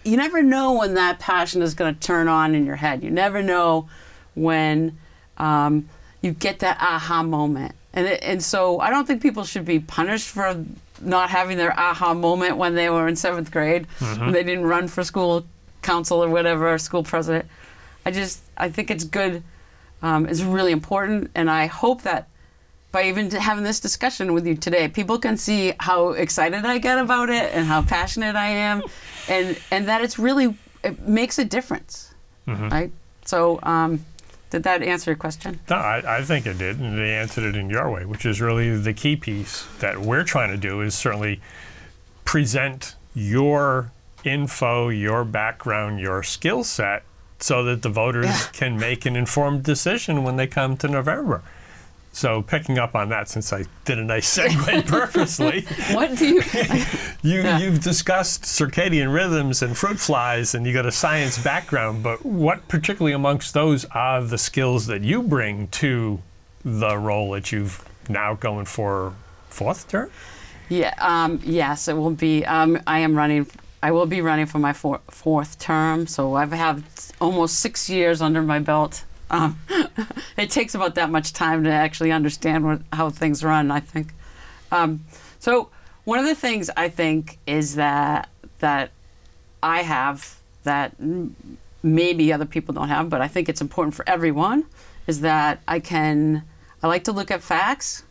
you 0.03 0.17
never 0.17 0.41
know 0.41 0.73
when 0.73 0.95
that 0.95 1.19
passion 1.19 1.61
is 1.61 1.73
going 1.73 1.93
to 1.93 1.99
turn 1.99 2.27
on 2.27 2.55
in 2.55 2.65
your 2.65 2.75
head. 2.75 3.03
You 3.03 3.11
never 3.11 3.41
know 3.41 3.87
when 4.35 4.97
um, 5.37 5.89
you 6.21 6.31
get 6.31 6.59
that 6.59 6.77
aha 6.79 7.23
moment. 7.23 7.75
And, 7.93 8.07
it, 8.07 8.23
and 8.23 8.43
so 8.43 8.79
I 8.79 8.89
don't 8.89 9.05
think 9.05 9.21
people 9.21 9.43
should 9.43 9.65
be 9.65 9.79
punished 9.79 10.29
for 10.29 10.65
not 11.01 11.29
having 11.29 11.57
their 11.57 11.77
aha 11.77 12.13
moment 12.13 12.57
when 12.57 12.75
they 12.75 12.89
were 12.89 13.07
in 13.07 13.15
seventh 13.15 13.51
grade, 13.51 13.87
when 13.99 14.31
they 14.31 14.43
didn't 14.43 14.65
run 14.65 14.87
for 14.87 15.03
school 15.03 15.45
council 15.81 16.23
or 16.23 16.29
whatever, 16.29 16.77
school 16.77 17.03
president. 17.03 17.45
I 18.05 18.11
just, 18.11 18.41
I 18.57 18.69
think 18.69 18.89
it's 18.89 19.03
good, 19.03 19.43
um, 20.01 20.25
it's 20.25 20.41
really 20.41 20.71
important, 20.71 21.31
and 21.35 21.49
I 21.49 21.67
hope 21.67 22.01
that 22.03 22.27
by 22.93 23.03
even 23.09 23.29
having 23.31 23.63
this 23.65 23.79
discussion 23.81 24.33
with 24.33 24.45
you 24.47 24.55
today. 24.55 24.87
People 24.87 25.17
can 25.19 25.35
see 25.35 25.73
how 25.79 26.09
excited 26.09 26.63
I 26.63 26.77
get 26.77 26.99
about 26.99 27.29
it 27.29 27.51
and 27.53 27.65
how 27.65 27.81
passionate 27.81 28.35
I 28.37 28.47
am, 28.47 28.83
and 29.27 29.57
and 29.71 29.87
that 29.89 30.01
it's 30.01 30.17
really 30.17 30.55
it 30.83 31.01
makes 31.05 31.37
a 31.39 31.43
difference, 31.43 32.13
right? 32.47 32.91
So, 33.25 33.59
um, 33.63 34.05
did 34.51 34.63
that 34.63 34.83
answer 34.83 35.09
your 35.11 35.17
question? 35.17 35.59
No, 35.69 35.77
I, 35.77 36.17
I 36.19 36.23
think 36.23 36.45
it 36.45 36.57
did, 36.59 36.79
and 36.79 36.97
they 36.97 37.13
answered 37.15 37.43
it 37.45 37.55
in 37.55 37.69
your 37.69 37.89
way, 37.89 38.05
which 38.05 38.25
is 38.25 38.39
really 38.39 38.77
the 38.77 38.93
key 38.93 39.15
piece 39.15 39.65
that 39.79 39.97
we're 39.99 40.23
trying 40.23 40.51
to 40.51 40.57
do 40.57 40.81
is 40.81 40.93
certainly 40.93 41.41
present 42.25 42.95
your 43.15 43.91
info, 44.23 44.89
your 44.89 45.23
background, 45.23 45.99
your 45.99 46.21
skill 46.21 46.63
set, 46.63 47.03
so 47.39 47.63
that 47.63 47.81
the 47.81 47.89
voters 47.89 48.25
Yeah. 48.25 48.39
can 48.53 48.77
make 48.77 49.05
an 49.05 49.15
informed 49.15 49.63
decision 49.63 50.23
when 50.23 50.35
they 50.35 50.47
come 50.47 50.77
to 50.77 50.87
November. 50.87 51.41
So 52.15 52.43
picking 52.43 52.77
up 52.77 52.93
on 52.95 53.09
that, 53.09 53.27
since 53.27 53.51
I 53.51 53.65
did 53.85 53.97
a 53.97 54.03
nice 54.03 54.37
segue 54.37 54.85
purposely, 54.87 55.61
What 55.95 56.15
do 56.15 56.27
you? 56.27 56.41
you 57.23 57.41
Yeah. 57.41 57.57
you've 57.57 57.81
discussed 57.81 58.43
circadian 58.43 59.11
rhythms 59.11 59.63
and 59.63 59.75
fruit 59.75 59.99
flies, 59.99 60.53
and 60.53 60.65
you 60.65 60.73
got 60.73 60.85
a 60.85 60.91
science 60.91 61.41
background. 61.43 62.03
But 62.03 62.23
what 62.23 62.67
particularly 62.67 63.13
amongst 63.13 63.55
those 63.55 63.83
are 63.85 64.21
the 64.23 64.37
skills 64.37 64.85
that 64.87 65.01
you 65.01 65.23
bring 65.23 65.67
to 65.69 66.21
the 66.63 66.97
role 66.97 67.31
that 67.31 67.51
you've 67.51 67.83
now 68.07 68.35
going 68.35 68.65
for 68.65 69.13
fourth 69.49 69.87
term? 69.87 70.11
Yeah. 70.69 70.93
Um, 70.99 71.39
yes, 71.43 71.87
it 71.87 71.93
will 71.93 72.11
be. 72.11 72.45
Um, 72.45 72.79
I 72.85 72.99
am 72.99 73.15
running. 73.15 73.47
I 73.81 73.91
will 73.91 74.05
be 74.05 74.21
running 74.21 74.45
for 74.45 74.59
my 74.59 74.71
four, 74.71 75.01
fourth 75.09 75.57
term, 75.59 76.05
so 76.07 76.35
I've 76.35 76.51
have 76.53 76.83
almost 77.19 77.59
six 77.59 77.89
years 77.89 78.21
under 78.21 78.41
my 78.43 78.59
belt. 78.59 79.03
Um, 79.33 79.59
it 80.37 80.51
takes 80.51 80.75
about 80.75 80.95
that 80.95 81.09
much 81.09 81.33
time 81.33 81.63
to 81.63 81.71
actually 81.71 82.11
understand 82.11 82.63
what, 82.63 82.81
how 82.93 83.09
things 83.09 83.43
run. 83.43 83.71
I 83.71 83.79
think. 83.79 84.13
Um, 84.71 85.03
so 85.39 85.69
one 86.05 86.19
of 86.19 86.25
the 86.25 86.35
things 86.35 86.69
I 86.77 86.87
think 86.87 87.39
is 87.47 87.75
that 87.75 88.29
that 88.59 88.91
I 89.61 89.81
have 89.81 90.37
that 90.63 90.93
maybe 91.81 92.31
other 92.31 92.45
people 92.45 92.73
don't 92.73 92.87
have, 92.89 93.09
but 93.09 93.21
I 93.21 93.27
think 93.27 93.49
it's 93.49 93.59
important 93.59 93.95
for 93.95 94.07
everyone 94.07 94.65
is 95.07 95.21
that 95.21 95.61
I 95.67 95.79
can. 95.79 96.43
I 96.81 96.87
like 96.87 97.05
to 97.05 97.11
look 97.11 97.31
at 97.31 97.41
facts. 97.41 98.03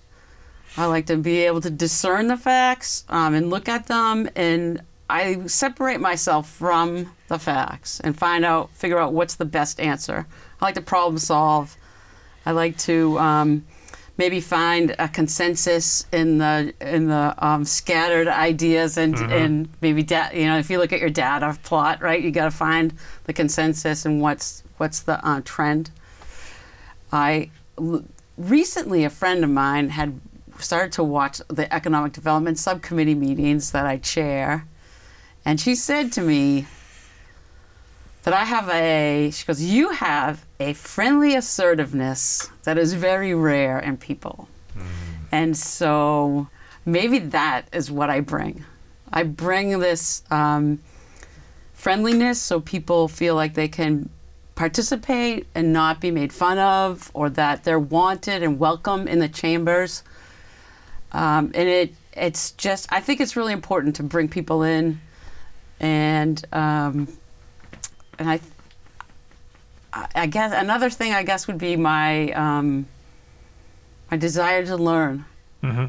I 0.76 0.86
like 0.86 1.06
to 1.06 1.16
be 1.18 1.42
able 1.42 1.60
to 1.60 1.70
discern 1.70 2.28
the 2.28 2.36
facts 2.36 3.04
um, 3.10 3.34
and 3.34 3.50
look 3.50 3.68
at 3.68 3.86
them, 3.86 4.28
and 4.34 4.80
I 5.10 5.46
separate 5.46 6.00
myself 6.00 6.48
from 6.48 7.12
the 7.28 7.38
facts 7.38 8.00
and 8.00 8.18
find 8.18 8.46
out, 8.46 8.70
figure 8.70 8.98
out 8.98 9.12
what's 9.12 9.34
the 9.34 9.44
best 9.44 9.78
answer. 9.78 10.26
I 10.62 10.66
like 10.66 10.76
to 10.76 10.80
problem 10.80 11.18
solve. 11.18 11.76
I 12.46 12.52
like 12.52 12.78
to 12.78 13.18
um, 13.18 13.66
maybe 14.16 14.40
find 14.40 14.94
a 14.96 15.08
consensus 15.08 16.06
in 16.12 16.38
the 16.38 16.72
in 16.80 17.08
the 17.08 17.34
um, 17.44 17.64
scattered 17.64 18.28
ideas 18.28 18.96
and 18.96 19.18
and 19.18 19.68
maybe 19.80 20.04
da- 20.04 20.30
you 20.32 20.46
know 20.46 20.58
if 20.58 20.70
you 20.70 20.78
look 20.78 20.92
at 20.92 21.00
your 21.00 21.10
data 21.10 21.58
plot, 21.64 22.00
right, 22.00 22.22
you 22.22 22.30
got 22.30 22.44
to 22.44 22.52
find 22.52 22.94
the 23.24 23.32
consensus 23.32 24.06
and 24.06 24.20
what's 24.20 24.62
what's 24.76 25.00
the 25.00 25.24
uh, 25.28 25.40
trend. 25.44 25.90
I 27.12 27.50
l- 27.76 28.04
recently 28.38 29.02
a 29.02 29.10
friend 29.10 29.42
of 29.42 29.50
mine 29.50 29.90
had 29.90 30.20
started 30.60 30.92
to 30.92 31.02
watch 31.02 31.40
the 31.48 31.72
economic 31.74 32.12
development 32.12 32.56
subcommittee 32.56 33.16
meetings 33.16 33.72
that 33.72 33.84
I 33.84 33.96
chair, 33.96 34.64
and 35.44 35.60
she 35.60 35.74
said 35.74 36.12
to 36.12 36.20
me 36.20 36.66
that 38.22 38.34
I 38.34 38.44
have 38.44 38.68
a 38.68 39.30
she 39.32 39.44
goes, 39.44 39.62
"You 39.62 39.90
have 39.90 40.44
a 40.60 40.72
friendly 40.74 41.34
assertiveness 41.34 42.50
that 42.64 42.78
is 42.78 42.94
very 42.94 43.34
rare 43.34 43.78
in 43.78 43.96
people." 43.96 44.48
And 45.32 45.56
so 45.56 46.48
maybe 46.84 47.18
that 47.18 47.66
is 47.72 47.90
what 47.90 48.10
I 48.10 48.20
bring. 48.20 48.64
I 49.12 49.22
bring 49.24 49.78
this 49.78 50.22
um, 50.30 50.78
friendliness 51.74 52.40
so 52.40 52.60
people 52.60 53.08
feel 53.08 53.34
like 53.34 53.54
they 53.54 53.68
can 53.68 54.08
participate 54.54 55.46
and 55.54 55.72
not 55.72 56.00
be 56.00 56.10
made 56.10 56.32
fun 56.32 56.58
of, 56.58 57.10
or 57.14 57.30
that 57.30 57.64
they're 57.64 57.80
wanted 57.80 58.42
and 58.42 58.58
welcome 58.58 59.08
in 59.08 59.18
the 59.18 59.28
chambers. 59.28 60.02
Um, 61.12 61.50
and 61.54 61.68
it 61.68 61.94
it's 62.14 62.52
just 62.52 62.92
I 62.92 63.00
think 63.00 63.20
it's 63.20 63.36
really 63.36 63.52
important 63.52 63.96
to 63.96 64.02
bring 64.02 64.28
people 64.28 64.62
in, 64.62 65.00
and 65.80 66.44
um, 66.52 67.08
and 68.18 68.28
I 68.30 68.40
I 70.14 70.26
guess 70.26 70.52
another 70.54 70.88
thing 70.90 71.12
I 71.12 71.22
guess 71.22 71.46
would 71.46 71.58
be 71.58 71.76
my 71.76 72.30
um, 72.32 72.86
my 74.10 74.16
desire 74.16 74.64
to 74.66 74.76
learn. 74.76 75.24
Mm-hmm. 75.62 75.86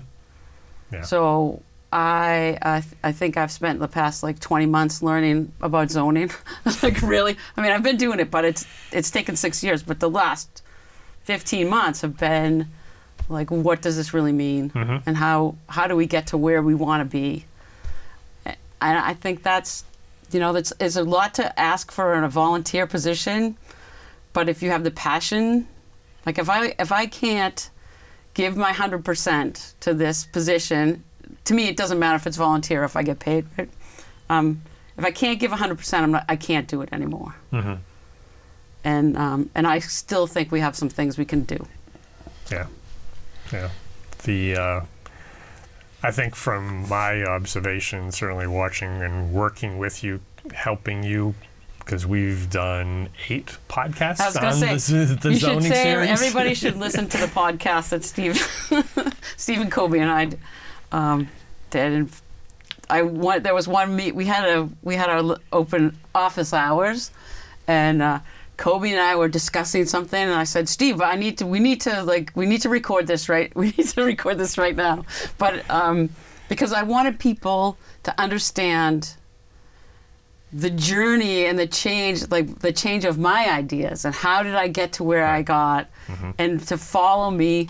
Yeah. 0.94 1.02
So 1.04 1.62
I 1.92 2.58
I, 2.62 2.82
th- 2.82 2.96
I 3.04 3.12
think 3.14 3.38
I've 3.38 3.52
spent 3.52 3.80
the 3.80 3.88
past 3.88 4.22
like 4.24 4.40
20 4.40 4.66
months 4.66 5.02
learning 5.02 5.54
about 5.62 5.90
zoning. 5.90 6.32
like 6.84 7.02
really, 7.02 7.38
I 7.56 7.62
mean 7.62 7.72
I've 7.72 7.84
been 7.84 7.98
doing 7.98 8.20
it, 8.20 8.30
but 8.30 8.44
it's 8.46 8.66
it's 8.92 9.10
taken 9.10 9.36
six 9.36 9.64
years. 9.64 9.84
But 9.84 10.00
the 10.02 10.10
last 10.10 10.62
15 11.24 11.70
months 11.70 12.02
have 12.02 12.18
been 12.18 12.68
like, 13.30 13.50
what 13.52 13.82
does 13.82 13.96
this 13.96 14.14
really 14.14 14.34
mean, 14.34 14.70
Mhm. 14.72 15.02
and 15.06 15.16
how 15.16 15.56
how 15.70 15.88
do 15.88 15.96
we 15.96 16.08
get 16.08 16.28
to 16.28 16.38
where 16.38 16.62
we 16.62 16.76
want 16.76 17.02
to 17.02 17.06
be? 17.10 17.46
And 18.46 18.98
I 18.98 19.14
think 19.14 19.44
that's 19.44 19.86
you 20.34 20.40
know 20.40 20.54
that's 20.54 20.74
is 20.80 20.98
a 20.98 21.04
lot 21.04 21.34
to 21.36 21.60
ask 21.60 21.92
for 21.92 22.14
in 22.16 22.24
a 22.24 22.30
volunteer 22.30 22.88
position, 22.88 23.58
but 24.34 24.50
if 24.50 24.62
you 24.64 24.70
have 24.72 24.84
the 24.84 24.92
passion, 24.92 25.68
like 26.26 26.38
if 26.38 26.50
I 26.50 26.76
if 26.80 26.92
I 26.92 27.06
can't 27.06 27.70
give 28.34 28.58
my 28.58 28.72
100% 28.72 29.74
to 29.82 29.94
this 29.94 30.26
position, 30.26 31.04
to 31.46 31.54
me, 31.54 31.68
it 31.68 31.78
doesn't 31.78 32.00
matter 32.00 32.16
if 32.16 32.26
it's 32.26 32.38
volunteer 32.38 32.84
if 32.84 32.96
I 32.96 33.04
get 33.04 33.20
paid. 33.20 33.46
Right? 33.58 33.70
Um, 34.30 34.64
if 34.98 35.06
I 35.06 35.12
can't 35.12 35.40
give 35.40 35.52
100%, 35.52 36.00
I'm 36.00 36.12
not, 36.12 36.26
I 36.28 36.36
can't 36.36 36.68
do 36.68 36.82
it 36.82 36.90
anymore. 36.92 37.36
Mhm. 37.52 37.78
And, 38.84 39.18
um, 39.18 39.50
and 39.56 39.68
I 39.68 39.80
still 39.80 40.28
think 40.28 40.52
we 40.52 40.60
have 40.62 40.76
some 40.76 40.90
things 40.90 41.18
we 41.18 41.26
can 41.26 41.44
do. 41.44 41.66
Yeah, 42.52 42.66
yeah. 43.52 43.70
The 44.24 44.56
uh, 44.56 44.82
I 46.04 46.12
think 46.12 46.36
from 46.36 46.88
my 46.90 47.24
observation, 47.24 48.12
certainly 48.12 48.46
watching 48.46 49.02
and 49.02 49.32
working 49.32 49.78
with 49.78 50.04
you, 50.04 50.20
helping 50.54 51.04
you, 51.04 51.34
because 51.80 52.06
we've 52.06 52.50
done 52.50 53.10
eight 53.30 53.58
podcasts 53.70 54.20
I 54.20 54.28
was 54.28 54.38
on 54.38 54.54
say, 54.80 55.06
the 55.16 55.30
you 55.32 55.36
zoning 55.36 55.62
should 55.62 55.74
say 55.74 55.84
series. 55.84 56.10
everybody 56.10 56.54
should 56.56 56.76
listen 56.78 57.08
to 57.08 57.18
the 57.18 57.28
podcast 57.28 57.90
that 57.90 58.04
Steve, 58.04 58.38
Stephen 59.38 59.70
Kobe 59.70 60.00
and 60.00 60.12
I 60.12 60.30
um, 60.92 61.30
did. 61.70 61.94
And 61.94 62.12
I 62.90 63.02
went, 63.02 63.44
there 63.44 63.56
was 63.56 63.68
one 63.68 63.96
meet. 63.96 64.14
We 64.14 64.26
had 64.26 64.48
a 64.48 64.70
we 64.82 64.96
had 64.96 65.10
our 65.10 65.38
open 65.54 65.98
office 66.14 66.54
hours, 66.54 67.12
and 67.68 68.02
uh, 68.02 68.20
Kobe 68.58 68.92
and 68.92 69.00
I 69.00 69.16
were 69.16 69.28
discussing 69.28 69.86
something. 69.86 70.22
And 70.22 70.34
I 70.34 70.44
said, 70.44 70.70
Steve, 70.70 71.02
I 71.02 71.16
need 71.16 71.38
to. 71.40 71.46
We 71.46 71.60
need 71.60 71.82
to 71.82 72.04
like 72.04 72.32
we 72.36 72.46
need 72.46 72.62
to 72.62 72.70
record 72.70 73.08
this 73.08 73.30
right. 73.30 73.54
We 73.56 73.68
need 73.78 73.88
to 73.90 74.04
record 74.04 74.38
this 74.38 74.58
right 74.58 74.76
now. 74.76 75.06
But 75.38 75.70
um, 75.70 76.10
because 76.50 76.72
I 76.74 76.84
wanted 76.84 77.20
people 77.20 77.78
to 78.04 78.14
understand 78.22 79.16
the 80.56 80.70
journey 80.70 81.46
and 81.46 81.58
the 81.58 81.66
change 81.66 82.30
like 82.30 82.60
the 82.60 82.72
change 82.72 83.06
of 83.06 83.18
my 83.18 83.50
ideas 83.50 84.06
and 84.06 84.14
how 84.14 84.44
did 84.44 84.54
i 84.54 84.68
get 84.68 84.94
to 84.94 85.04
where 85.04 85.26
i 85.26 85.42
got 85.42 85.88
and 86.38 86.60
to 86.68 86.78
follow 86.78 87.32
me 87.32 87.68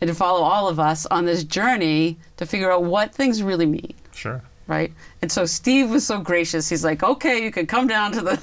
and 0.00 0.08
to 0.08 0.14
follow 0.14 0.42
all 0.42 0.68
of 0.68 0.80
us 0.80 1.06
on 1.06 1.24
this 1.24 1.44
journey 1.44 2.18
to 2.36 2.44
figure 2.44 2.72
out 2.72 2.82
what 2.82 3.14
things 3.14 3.44
really 3.44 3.64
mean 3.66 3.94
Sure. 4.12 4.42
right 4.66 4.92
and 5.22 5.30
so 5.30 5.46
steve 5.46 5.88
was 5.88 6.04
so 6.04 6.18
gracious 6.18 6.68
he's 6.68 6.82
like 6.84 7.04
okay 7.04 7.44
you 7.44 7.52
can 7.52 7.64
come 7.64 7.86
down 7.86 8.10
to 8.10 8.20
the 8.20 8.40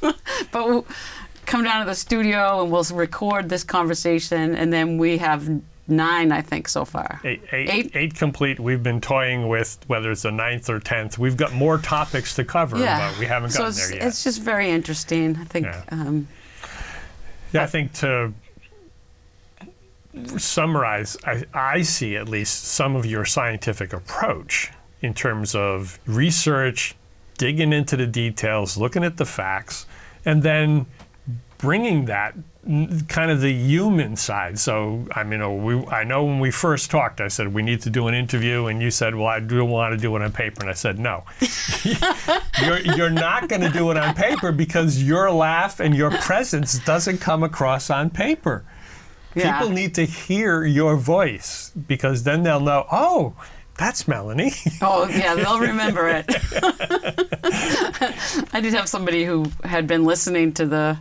but 0.50 0.84
come 1.46 1.64
down 1.64 1.80
to 1.84 1.86
the 1.90 1.94
studio 1.94 2.62
and 2.62 2.70
we'll 2.72 2.84
record 2.92 3.48
this 3.48 3.64
conversation 3.64 4.54
and 4.54 4.72
then 4.72 4.98
we 4.98 5.18
have 5.18 5.48
nine 5.88 6.32
i 6.32 6.42
think 6.42 6.66
so 6.68 6.84
far 6.84 7.20
Eight, 7.24 7.42
eight, 7.52 7.70
Eight? 7.70 7.90
eight 7.94 8.14
complete. 8.16 8.58
We've 8.58 8.82
been 8.82 9.00
toying 9.00 9.46
with 9.48 9.78
whether 9.86 10.10
it's 10.10 10.22
the 10.22 10.32
ninth 10.32 10.68
or 10.68 10.80
tenth. 10.80 11.16
We've 11.16 11.36
got 11.36 11.52
more 11.52 11.78
topics 11.78 12.34
to 12.36 12.44
cover, 12.44 12.76
yeah 12.78 13.10
but 13.12 13.18
we 13.20 13.26
haven't 13.26 13.50
so 13.50 13.60
gotten 13.64 13.76
there 13.76 13.94
yet. 13.98 14.06
it's 14.08 14.24
just 14.24 14.42
very 14.42 14.68
interesting 14.70 15.36
i 15.36 15.44
think 15.44 15.66
Yeah. 15.66 15.84
um, 15.90 16.26
Yeah, 17.52 17.62
I 17.62 17.66
think 17.66 17.92
to 17.94 18.32
summarize, 20.38 21.16
I, 21.24 21.44
I 21.54 21.82
see 21.82 22.16
at 22.16 22.28
least 22.28 22.64
some 22.64 22.96
of 22.96 23.04
your 23.06 23.24
scientific 23.24 23.92
approach 23.92 24.70
in 25.02 25.12
terms 25.14 25.54
of 25.54 25.98
research, 26.06 26.94
digging 27.38 27.72
into 27.72 27.96
the 27.96 28.06
details, 28.06 28.76
looking 28.76 29.04
at 29.04 29.18
the 29.18 29.26
facts, 29.26 29.86
and 30.24 30.42
then 30.42 30.86
bringing 31.66 32.04
that 32.04 32.32
kind 33.08 33.28
of 33.28 33.40
the 33.40 33.52
human 33.52 34.14
side. 34.14 34.56
So, 34.56 35.04
I 35.10 35.24
mean, 35.24 35.42
uh, 35.42 35.50
we, 35.50 35.84
I 35.86 36.04
know 36.04 36.24
when 36.24 36.38
we 36.38 36.52
first 36.52 36.92
talked, 36.92 37.20
I 37.20 37.26
said 37.26 37.52
we 37.52 37.62
need 37.62 37.80
to 37.82 37.90
do 37.90 38.06
an 38.06 38.14
interview, 38.14 38.66
and 38.66 38.80
you 38.80 38.92
said, 38.92 39.16
"Well, 39.16 39.26
I 39.26 39.40
do 39.40 39.64
want 39.64 39.92
to 39.92 39.98
do 39.98 40.14
it 40.14 40.22
on 40.22 40.30
paper," 40.30 40.60
and 40.60 40.70
I 40.70 40.74
said, 40.74 41.00
"No, 41.00 41.24
you're 42.64 42.78
you're 42.96 43.10
not 43.10 43.48
going 43.48 43.62
to 43.62 43.68
do 43.68 43.90
it 43.90 43.96
on 43.96 44.14
paper 44.14 44.52
because 44.52 45.02
your 45.02 45.32
laugh 45.32 45.80
and 45.80 45.96
your 45.96 46.12
presence 46.12 46.78
doesn't 46.84 47.18
come 47.18 47.42
across 47.42 47.90
on 47.90 48.10
paper." 48.10 48.64
Yeah. 49.34 49.58
People 49.58 49.74
need 49.74 49.96
to 49.96 50.04
hear 50.04 50.64
your 50.64 50.96
voice 50.96 51.72
because 51.88 52.22
then 52.22 52.44
they'll 52.44 52.60
know, 52.60 52.86
oh, 52.90 53.34
that's 53.76 54.08
Melanie. 54.08 54.52
Oh 54.80 55.06
yeah, 55.08 55.34
they'll 55.34 55.60
remember 55.60 56.08
it. 56.08 56.24
I 58.54 58.60
did 58.62 58.72
have 58.72 58.88
somebody 58.88 59.24
who 59.24 59.50
had 59.62 59.86
been 59.86 60.04
listening 60.04 60.54
to 60.54 60.64
the 60.64 60.96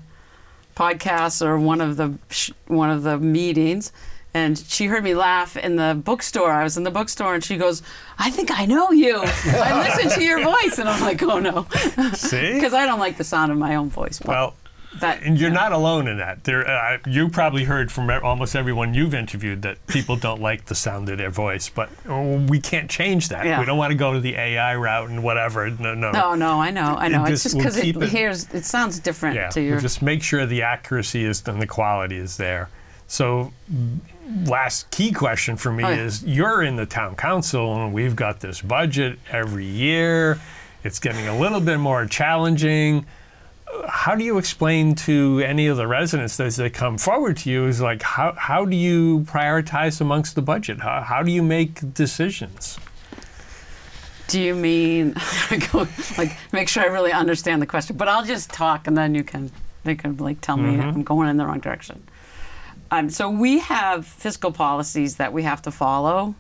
podcast 0.75 1.46
or 1.46 1.58
one 1.58 1.82
of 1.82 1.98
the 1.98 2.17
sh- 2.29 2.51
one 2.67 2.89
of 2.89 3.03
the 3.03 3.17
meetings, 3.17 3.91
and 4.34 4.58
she 4.58 4.86
heard 4.88 5.03
me 5.03 5.15
laugh 5.15 5.55
in 5.55 5.75
the 5.77 6.00
bookstore. 6.03 6.51
I 6.51 6.63
was 6.63 6.77
in 6.77 6.84
the 6.84 6.91
bookstore, 6.91 7.34
and 7.34 7.44
she 7.44 7.58
goes, 7.58 7.82
"I 8.17 8.29
think 8.29 8.51
I 8.58 8.65
know 8.65 8.91
you. 8.91 9.22
I 9.24 9.88
listened 9.88 10.12
to 10.12 10.24
your 10.24 10.44
voice," 10.44 10.77
and 10.77 10.89
I'm 10.89 11.01
like, 11.01 11.22
"Oh 11.24 11.39
no," 11.39 11.67
See? 12.13 12.53
because 12.55 12.74
I 12.74 12.86
don't 12.86 13.00
like 13.00 13.17
the 13.17 13.24
sound 13.24 13.51
of 13.51 13.58
my 13.58 13.75
own 13.75 13.89
voice. 13.89 14.20
But 14.20 14.27
Well, 14.27 14.55
that 15.00 15.22
and 15.24 15.40
you're 15.40 15.50
not 15.50 15.72
alone 15.72 16.08
in 16.08 16.18
that. 16.18 16.44
There, 16.44 16.68
uh, 16.68 16.98
you 17.08 17.30
probably 17.30 17.64
heard 17.64 17.92
from 17.92 18.10
almost 18.24 18.56
everyone 18.56 18.94
you've 18.94 19.14
interviewed 19.14 19.62
that 19.64 19.86
people 19.88 20.16
don't 20.16 20.42
like 20.42 20.66
the 20.66 20.75
sound 20.75 21.10
of 21.10 21.18
their 21.18 21.30
voice, 21.30 21.70
but 21.70 21.90
uh, 22.10 22.40
we 22.50 22.60
can't 22.60 22.90
change 22.90 23.30
that. 23.30 23.46
Yeah. 23.46 23.60
We 23.60 23.66
don't 23.66 23.78
want 23.78 23.92
to 23.92 23.98
go 23.98 24.14
to 24.14 24.20
the 24.20 24.36
AI 24.36 24.75
route 24.75 25.10
and 25.10 25.24
whatever. 25.24 25.70
No, 25.70 25.94
no. 25.94 26.12
No, 26.12 26.36
no, 26.36 26.62
I 26.62 26.72
know, 26.72 26.96
I 26.98 27.08
know. 27.08 27.25
It 27.25 27.32
It's 27.34 27.44
just 27.44 27.58
because 27.58 27.78
it, 27.78 27.96
it- 27.96 28.10
hears 28.10 28.48
it 28.54 28.66
sounds 28.66 29.00
different 29.00 29.36
Yeah, 29.36 29.50
to 29.50 29.72
we'll 29.72 29.80
just 29.80 30.02
make 30.02 30.24
sure 30.24 30.46
the 30.46 30.62
accuracy 30.64 31.25
is 31.25 31.46
and 31.48 31.62
the 31.62 31.68
quality 31.68 32.18
is 32.18 32.38
there. 32.38 32.70
So, 33.08 33.52
last 34.46 34.90
key 34.92 35.12
question 35.12 35.56
for 35.58 35.72
me 35.72 35.84
Oh, 35.84 35.90
yeah. 35.90 36.02
is: 36.02 36.24
You're 36.24 36.64
in 36.64 36.75
the 36.75 36.86
town 36.86 37.16
council, 37.16 37.75
and 37.84 37.94
we've 37.94 38.16
got 38.16 38.40
this 38.40 38.62
budget 38.62 39.20
every 39.32 39.66
year. 39.66 40.40
It's 40.84 41.00
getting 41.00 41.28
a 41.28 41.38
little 41.38 41.60
bit 41.62 41.78
more 41.78 42.06
challenging. 42.06 43.06
How 43.88 44.15
do 44.15 44.24
you 44.24 44.38
explain 44.38 44.95
to 44.95 45.41
any 45.45 45.67
of 45.67 45.77
the 45.77 45.88
residents 45.88 46.39
as 46.39 46.55
they 46.55 46.69
come 46.69 46.98
forward 46.98 47.38
to 47.38 47.50
you? 47.50 47.65
Is 47.65 47.81
like 47.81 48.03
how 48.03 48.34
how 48.34 48.65
do 48.65 48.75
you 48.75 49.22
prioritize 49.22 50.00
amongst 50.00 50.36
the 50.36 50.41
budget? 50.41 50.79
How 50.79 51.01
how 51.01 51.24
do 51.24 51.31
you 51.31 51.41
make 51.41 51.93
decisions? 51.93 52.79
Do 54.27 54.39
you 54.41 54.55
mean 54.55 55.13
like 56.17 56.38
make 56.51 56.69
sure 56.69 56.84
I 56.84 56.88
really 56.88 57.12
understand 57.12 57.62
the 57.62 57.65
question? 57.65 57.98
But 57.98 58.07
I'll 58.07 58.25
just 58.25 58.51
talk 58.51 58.88
and 58.88 58.98
then 58.98 59.15
you 59.15 59.24
can 59.24 59.51
they 59.84 59.95
can 59.95 60.17
like 60.17 60.41
tell 60.41 60.57
me 60.57 60.79
I'm 60.79 61.03
going 61.03 61.29
in 61.29 61.38
the 61.38 61.45
wrong 61.45 61.60
direction. 61.60 62.03
Um, 62.91 63.10
so 63.10 63.29
we 63.29 63.60
have 63.60 64.05
fiscal 64.05 64.51
policies 64.51 65.15
that 65.17 65.34
we 65.34 65.43
have 65.43 65.62
to 65.63 65.72
follow. 65.72 66.36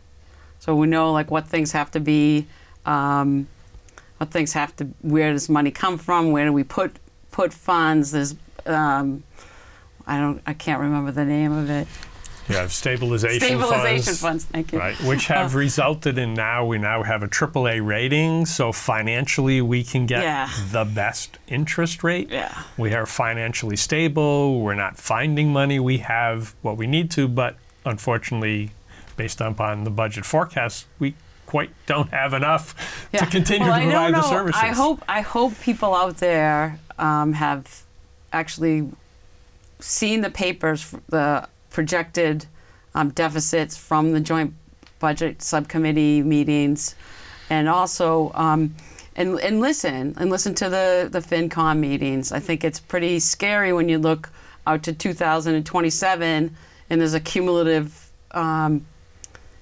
So 0.59 0.75
we 0.75 0.87
know 0.87 1.11
like 1.11 1.31
what 1.31 1.47
things 1.47 1.71
have 1.71 1.91
to 1.91 1.99
be, 1.99 2.47
um, 2.85 3.47
what 4.17 4.31
things 4.31 4.53
have 4.53 4.75
to, 4.77 4.85
where 5.01 5.33
does 5.33 5.49
money 5.49 5.71
come 5.71 5.97
from? 5.97 6.31
Where 6.31 6.45
do 6.45 6.53
we 6.53 6.63
put 6.63 6.95
put 7.35 7.53
funds? 7.53 8.11
There's, 8.11 8.33
um, 8.65 9.21
I 10.07 10.17
don't, 10.17 10.41
I 10.47 10.53
can't 10.53 10.79
remember 10.79 11.11
the 11.11 11.25
name 11.25 11.51
of 11.51 11.69
it. 11.69 11.85
You 12.47 12.55
have 12.55 12.71
stabilization, 12.71 13.41
Stabilization 13.41 14.03
funds. 14.13 14.19
funds. 14.21 14.45
Thank 14.45 14.71
you. 14.71 14.79
Right, 14.79 14.95
which 15.01 15.25
have 15.27 15.53
resulted 15.65 16.17
in 16.17 16.33
now 16.35 16.63
we 16.65 16.77
now 16.77 17.01
have 17.03 17.23
a 17.23 17.27
AAA 17.27 17.85
rating, 17.85 18.45
so 18.45 18.71
financially 18.71 19.61
we 19.61 19.83
can 19.83 20.05
get 20.05 20.21
Yeah. 20.23 20.49
the 20.71 20.85
best 20.85 21.39
interest 21.47 22.03
rate. 22.03 22.29
Yeah. 22.29 22.55
We 22.77 22.93
are 22.93 23.05
financially 23.07 23.75
stable. 23.75 24.61
We're 24.61 24.75
not 24.75 24.97
finding 24.97 25.51
money. 25.51 25.79
We 25.79 25.97
have 25.99 26.53
what 26.61 26.77
we 26.77 26.85
need 26.87 27.09
to, 27.11 27.27
but 27.27 27.57
unfortunately, 27.83 28.71
based 29.17 29.41
upon 29.41 29.83
the 29.83 29.89
budget 29.89 30.23
forecast, 30.23 30.85
we 30.99 31.15
quite 31.47 31.71
don't 31.87 32.09
have 32.11 32.33
enough 32.33 33.09
to 33.11 33.25
continue 33.25 33.67
well, 33.67 33.79
to 33.79 33.85
I 33.87 33.89
provide 33.89 34.13
the 34.13 34.21
know. 34.21 34.29
services. 34.29 34.61
I 34.63 34.67
hope 34.67 35.03
I 35.09 35.21
hope 35.21 35.59
people 35.61 35.95
out 35.95 36.17
there 36.17 36.79
um, 36.97 37.33
have 37.33 37.83
actually 38.33 38.89
seen 39.79 40.21
the 40.21 40.29
papers, 40.29 40.93
the 41.09 41.47
projected 41.69 42.45
um, 42.93 43.09
deficits 43.09 43.77
from 43.77 44.13
the 44.13 44.19
joint 44.19 44.53
budget 44.99 45.41
subcommittee 45.41 46.21
meetings, 46.23 46.95
and 47.49 47.67
also 47.67 48.31
um, 48.33 48.75
and 49.15 49.39
and 49.39 49.59
listen 49.59 50.15
and 50.17 50.29
listen 50.29 50.55
to 50.55 50.69
the 50.69 51.09
the 51.11 51.19
FinCom 51.19 51.79
meetings. 51.79 52.31
I 52.31 52.39
think 52.39 52.63
it's 52.63 52.79
pretty 52.79 53.19
scary 53.19 53.73
when 53.73 53.89
you 53.89 53.99
look 53.99 54.29
out 54.67 54.83
to 54.83 54.93
2027 54.93 56.55
and 56.89 57.01
there's 57.01 57.13
a 57.13 57.19
cumulative 57.19 58.09
um, 58.31 58.85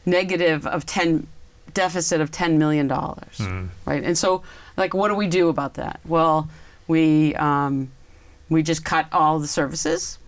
negative 0.06 0.66
of 0.66 0.86
10 0.86 1.28
deficit 1.74 2.22
of 2.22 2.32
10 2.32 2.58
million 2.58 2.88
dollars 2.88 3.40
right? 3.86 4.04
And 4.04 4.18
so 4.18 4.44
like 4.78 4.94
what 4.94 5.10
do 5.10 5.16
we 5.16 5.28
do 5.28 5.50
about 5.50 5.74
that? 5.76 6.00
Well 6.06 6.48
we 6.94 7.36
um, 7.36 7.92
we 8.50 8.62
just 8.62 8.86
cut 8.86 9.08
all 9.12 9.40
the 9.40 9.48
services 9.48 10.20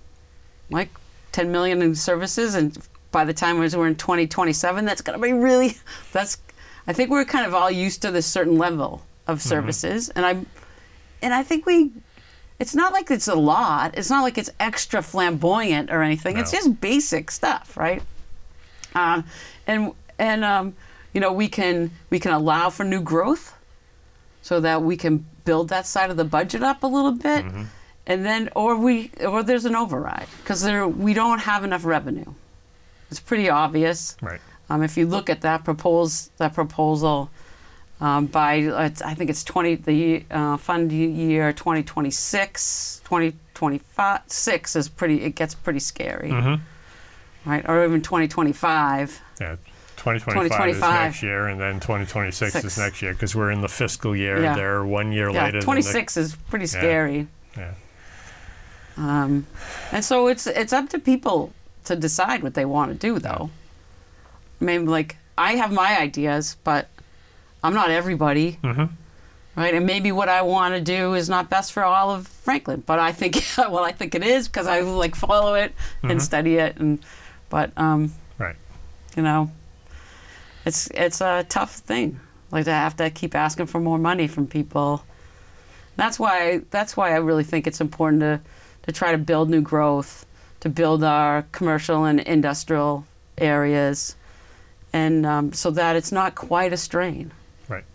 like 0.69 0.89
10 1.31 1.51
million 1.51 1.81
in 1.81 1.93
services 1.93 2.55
and 2.55 2.77
by 3.11 3.23
the 3.23 3.33
time 3.33 3.57
we're 3.59 3.87
in 3.87 3.95
2027 3.95 4.83
that's 4.83 5.01
going 5.01 5.17
to 5.17 5.23
be 5.23 5.31
really 5.31 5.77
that's 6.11 6.37
i 6.87 6.93
think 6.93 7.11
we're 7.11 7.23
kind 7.23 7.45
of 7.45 7.53
all 7.53 7.69
used 7.69 8.01
to 8.01 8.09
this 8.09 8.25
certain 8.25 8.57
level 8.57 9.05
of 9.27 9.41
services 9.41 10.09
and 10.09 10.25
i'm 10.25 10.45
and 11.21 11.33
i 11.33 11.43
think 11.43 11.65
we 11.65 11.91
it's 12.59 12.73
not 12.73 12.93
like 12.93 13.11
it's 13.11 13.27
a 13.27 13.35
lot 13.35 13.95
it's 13.95 14.09
not 14.09 14.23
like 14.23 14.37
it's 14.37 14.49
extra 14.59 15.03
flamboyant 15.03 15.91
or 15.91 16.01
anything 16.01 16.37
it's 16.37 16.51
just 16.51 16.81
basic 16.81 17.29
stuff 17.29 17.77
right? 17.77 18.01
Um, 18.95 19.25
and 19.67 19.91
and 20.17 20.43
um, 20.43 20.75
you 21.13 21.21
know 21.21 21.31
we 21.31 21.47
can 21.47 21.91
we 22.09 22.19
can 22.19 22.31
allow 22.31 22.69
for 22.69 22.83
new 22.83 23.01
growth 23.01 23.53
so 24.41 24.59
that 24.61 24.81
we 24.81 24.95
can 24.95 25.25
build 25.45 25.69
that 25.69 25.85
side 25.85 26.09
of 26.09 26.17
the 26.17 26.25
budget 26.25 26.61
up 26.63 26.83
a 26.83 26.87
little 26.87 27.11
bit 27.13 27.45
and 28.07 28.25
then 28.25 28.49
or 28.55 28.75
we 28.77 29.11
or 29.25 29.43
there's 29.43 29.65
an 29.65 29.75
override 29.75 30.27
because 30.41 30.61
there 30.61 30.87
we 30.87 31.13
don't 31.13 31.39
have 31.39 31.63
enough 31.63 31.85
revenue. 31.85 32.33
It's 33.09 33.19
pretty 33.19 33.49
obvious. 33.49 34.17
Right. 34.21 34.41
um, 34.69 34.83
if 34.83 34.97
you 34.97 35.05
look 35.07 35.29
at 35.29 35.41
that 35.41 35.63
propose 35.63 36.29
that 36.37 36.53
proposal 36.53 37.29
um, 38.01 38.25
by 38.25 38.55
it's, 38.55 39.01
I 39.01 39.13
think 39.13 39.29
it's 39.29 39.43
20 39.43 39.75
the 39.75 40.25
uh, 40.29 40.57
fund 40.57 40.91
year 40.91 41.53
2026 41.53 43.01
2025 43.05 44.21
six 44.27 44.75
is 44.75 44.89
pretty 44.89 45.21
it 45.23 45.35
gets 45.35 45.55
pretty 45.55 45.79
scary. 45.79 46.31
Right 47.45 47.63
or 47.69 47.85
even 47.85 48.01
2025 48.01 49.21
Yeah. 49.39 49.55
2025, 50.13 50.69
is 50.69 50.79
next 50.81 51.23
year, 51.23 51.47
and 51.47 51.59
then 51.59 51.75
2026 51.79 52.63
is 52.63 52.77
next 52.77 53.01
year 53.01 53.13
because 53.13 53.35
we're 53.35 53.51
in 53.51 53.61
the 53.61 53.67
fiscal 53.67 54.15
year. 54.15 54.41
Yeah. 54.41 54.55
They're 54.55 54.85
one 54.85 55.11
year 55.11 55.29
yeah 55.31 55.45
later. 55.45 55.61
26 55.61 56.17
is 56.17 56.35
pretty 56.49 56.67
scary 56.67 57.27
the, 57.55 57.61
yeah. 57.61 57.73
Um, 58.97 59.45
and 59.91 60.03
so 60.05 60.27
it's 60.27 60.47
it's 60.47 60.71
up 60.73 60.89
to 60.89 60.99
people 60.99 61.51
to 61.85 61.95
decide 61.95 62.43
what 62.43 62.53
they 62.53 62.65
want 62.65 62.91
to 62.91 62.97
do, 62.97 63.19
though. 63.19 63.49
I 64.61 64.63
mean, 64.65 64.85
like 64.85 65.17
I 65.37 65.55
have 65.55 65.71
my 65.71 65.99
ideas, 65.99 66.55
but 66.63 66.87
I'm 67.63 67.73
not 67.73 67.89
everybody, 67.91 68.57
Mhm. 68.63 68.89
right? 69.55 69.73
And 69.73 69.85
maybe 69.85 70.11
what 70.13 70.29
I 70.29 70.43
want 70.43 70.75
to 70.75 70.81
do 70.81 71.13
is 71.13 71.27
not 71.29 71.49
best 71.49 71.73
for 71.73 71.83
all 71.83 72.11
of 72.11 72.27
Franklin, 72.27 72.83
but 72.85 72.99
I 72.99 73.11
think 73.11 73.35
well, 73.57 73.83
I 73.83 73.91
think 73.91 74.15
it 74.15 74.23
is 74.23 74.47
because 74.47 74.67
I 74.67 74.79
like 74.81 75.15
follow 75.15 75.55
it 75.55 75.73
and 76.03 76.21
study 76.21 76.55
it, 76.57 76.77
and 76.77 76.99
but 77.49 77.71
um, 77.77 78.13
Right. 78.37 78.55
you 79.17 79.23
know, 79.23 79.51
it's 80.65 80.87
it's 80.93 81.21
a 81.21 81.45
tough 81.47 81.75
thing. 81.75 82.19
Like 82.51 82.65
to 82.65 82.71
have 82.71 82.95
to 82.97 83.09
keep 83.09 83.35
asking 83.35 83.67
for 83.67 83.79
more 83.79 83.97
money 83.97 84.27
from 84.27 84.47
people. 84.47 85.03
That's 85.95 86.19
why 86.19 86.61
that's 86.71 86.97
why 86.97 87.13
I 87.13 87.17
really 87.17 87.43
think 87.43 87.67
it's 87.67 87.81
important 87.81 88.21
to 88.21 88.41
to 88.83 88.91
try 88.91 89.11
to 89.11 89.17
build 89.17 89.49
new 89.49 89.61
growth, 89.61 90.25
to 90.59 90.69
build 90.69 91.03
our 91.03 91.43
commercial 91.51 92.05
and 92.05 92.19
industrial 92.19 93.05
areas, 93.37 94.15
and 94.91 95.25
um, 95.25 95.53
so 95.53 95.71
that 95.71 95.95
it's 95.95 96.11
not 96.11 96.35
quite 96.35 96.73
a 96.73 96.77
strain. 96.77 97.31
Right. 97.67 97.85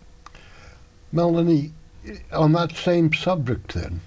Melanie, 1.11 1.73
on 2.31 2.53
that 2.53 2.75
same 2.75 3.13
subject 3.13 3.73
then, 3.73 4.01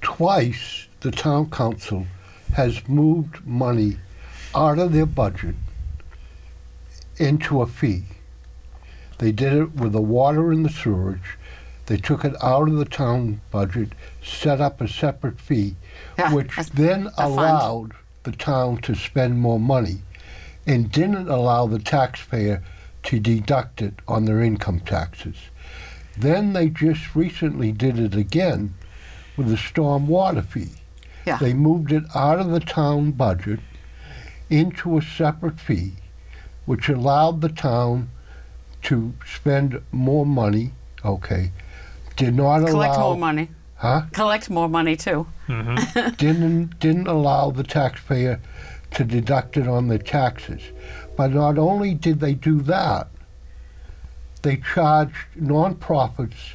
twice 0.00 0.88
the 1.00 1.10
town 1.10 1.50
council 1.50 2.06
has 2.54 2.86
moved 2.88 3.44
money 3.46 3.96
out 4.54 4.78
of 4.78 4.92
their 4.92 5.06
budget 5.06 5.54
into 7.22 7.62
a 7.62 7.66
fee. 7.66 8.04
They 9.18 9.32
did 9.32 9.52
it 9.52 9.74
with 9.76 9.92
the 9.92 10.00
water 10.02 10.50
and 10.50 10.64
the 10.64 10.70
sewage. 10.70 11.38
They 11.86 11.96
took 11.96 12.24
it 12.24 12.34
out 12.42 12.68
of 12.68 12.74
the 12.76 12.84
town 12.84 13.40
budget, 13.50 13.92
set 14.22 14.60
up 14.60 14.80
a 14.80 14.88
separate 14.88 15.40
fee, 15.40 15.76
Yeah, 16.18 16.32
which 16.34 16.56
that's 16.56 16.68
then 16.70 17.06
a 17.08 17.10
fund. 17.10 17.32
allowed 17.32 17.92
the 18.24 18.32
town 18.32 18.78
to 18.82 18.94
spend 18.94 19.38
more 19.40 19.60
money 19.60 20.02
and 20.66 20.90
didn't 20.90 21.28
allow 21.28 21.66
the 21.66 21.78
taxpayer 21.78 22.62
to 23.04 23.18
deduct 23.18 23.82
it 23.82 23.94
on 24.06 24.24
their 24.24 24.40
income 24.40 24.80
taxes. 24.80 25.36
Then 26.16 26.52
they 26.52 26.68
just 26.68 27.14
recently 27.16 27.72
did 27.72 27.98
it 27.98 28.14
again 28.14 28.74
with 29.36 29.48
the 29.48 29.56
storm 29.56 30.06
water 30.06 30.42
fee. 30.42 30.70
Yeah. 31.26 31.38
They 31.38 31.52
moved 31.52 31.90
it 31.92 32.04
out 32.14 32.38
of 32.38 32.50
the 32.50 32.60
town 32.60 33.12
budget 33.12 33.60
into 34.50 34.96
a 34.98 35.02
separate 35.02 35.58
fee, 35.58 35.92
which 36.66 36.88
allowed 36.88 37.40
the 37.40 37.48
town 37.48 38.10
to 38.82 39.14
spend 39.24 39.80
more 39.92 40.26
money. 40.26 40.72
Okay. 41.04 41.52
Did 42.16 42.34
not 42.34 42.60
allow. 42.60 42.70
Collect 42.70 42.98
more 42.98 43.16
money. 43.16 43.48
huh? 43.76 44.02
Collect 44.12 44.50
more 44.50 44.68
money 44.68 44.96
too. 44.96 45.26
Mm-hmm. 45.48 46.14
didn't 46.16 46.78
didn't 46.78 47.06
allow 47.08 47.50
the 47.50 47.62
taxpayer 47.64 48.40
to 48.92 49.04
deduct 49.04 49.56
it 49.56 49.66
on 49.66 49.88
their 49.88 49.98
taxes. 49.98 50.62
But 51.16 51.32
not 51.32 51.58
only 51.58 51.94
did 51.94 52.20
they 52.20 52.34
do 52.34 52.60
that, 52.62 53.08
they 54.42 54.56
charged 54.74 55.14
nonprofits 55.38 56.54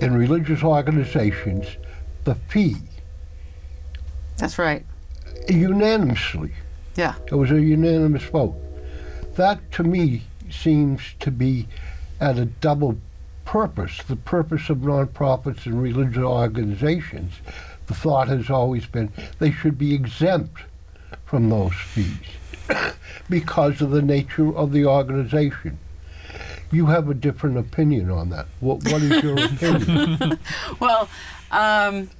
and 0.00 0.16
religious 0.16 0.62
organizations 0.62 1.66
the 2.24 2.34
fee 2.34 2.76
That's 4.36 4.58
right. 4.58 4.84
unanimously. 5.48 6.52
Yeah. 6.96 7.14
It 7.26 7.34
was 7.34 7.50
a 7.50 7.60
unanimous 7.60 8.24
vote. 8.24 8.54
That 9.40 9.72
to 9.72 9.82
me 9.82 10.24
seems 10.50 11.00
to 11.20 11.30
be 11.30 11.66
at 12.20 12.36
a 12.36 12.44
double 12.44 12.98
purpose. 13.46 14.02
The 14.06 14.16
purpose 14.16 14.68
of 14.68 14.80
nonprofits 14.80 15.64
and 15.64 15.80
religious 15.80 16.22
organizations, 16.22 17.32
the 17.86 17.94
thought 17.94 18.28
has 18.28 18.50
always 18.50 18.84
been 18.84 19.10
they 19.38 19.50
should 19.50 19.78
be 19.78 19.94
exempt 19.94 20.64
from 21.24 21.48
those 21.48 21.72
fees 21.72 22.18
because 23.30 23.80
of 23.80 23.92
the 23.92 24.02
nature 24.02 24.54
of 24.54 24.72
the 24.72 24.84
organization. 24.84 25.78
You 26.70 26.84
have 26.84 27.08
a 27.08 27.14
different 27.14 27.56
opinion 27.56 28.10
on 28.10 28.28
that. 28.28 28.44
What, 28.60 28.84
what 28.92 29.00
is 29.00 29.22
your 29.22 29.42
opinion? 29.46 30.38
Well, 30.80 31.08
um, 31.50 32.10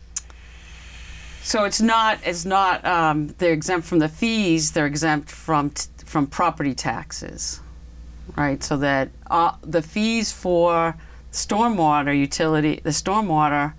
so 1.42 1.64
it's 1.64 1.80
not 1.80 2.18
it's 2.24 2.44
not 2.44 2.84
um, 2.84 3.28
they're 3.38 3.52
exempt 3.52 3.86
from 3.86 3.98
the 3.98 4.08
fees. 4.08 4.72
They're 4.72 4.86
exempt 4.86 5.30
from 5.30 5.70
t- 5.70 5.88
from 6.04 6.26
property 6.26 6.74
taxes, 6.74 7.60
right? 8.36 8.62
So 8.62 8.76
that 8.78 9.08
uh, 9.30 9.52
the 9.62 9.82
fees 9.82 10.32
for 10.32 10.94
stormwater 11.32 12.16
utility, 12.18 12.80
the 12.82 12.90
stormwater 12.90 13.72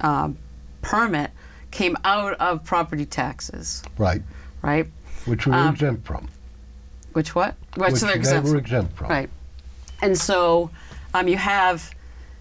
um, 0.00 0.36
permit 0.80 1.30
came 1.70 1.96
out 2.04 2.34
of 2.34 2.64
property 2.64 3.06
taxes, 3.06 3.82
right, 3.98 4.22
right? 4.62 4.86
which 5.24 5.46
we're 5.46 5.54
Um, 5.54 5.72
exempt 5.74 6.06
from. 6.06 6.28
Which 7.12 7.34
what? 7.34 7.54
Right, 7.76 7.92
Which 7.92 8.00
so 8.00 8.06
they're 8.06 8.14
they 8.16 8.20
exempt. 8.20 8.48
were 8.48 8.56
exempt 8.56 8.96
from. 8.96 9.08
Right. 9.08 9.30
And 10.00 10.16
so 10.18 10.70
um, 11.14 11.28
you 11.28 11.36
have 11.36 11.90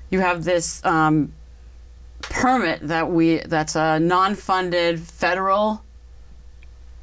you 0.10 0.20
have 0.20 0.44
this 0.44 0.84
um, 0.86 1.32
permit 2.22 2.88
that 2.88 3.10
we 3.12 3.40
that's 3.40 3.76
a 3.76 4.00
non-funded 4.00 5.00
federal 5.00 5.84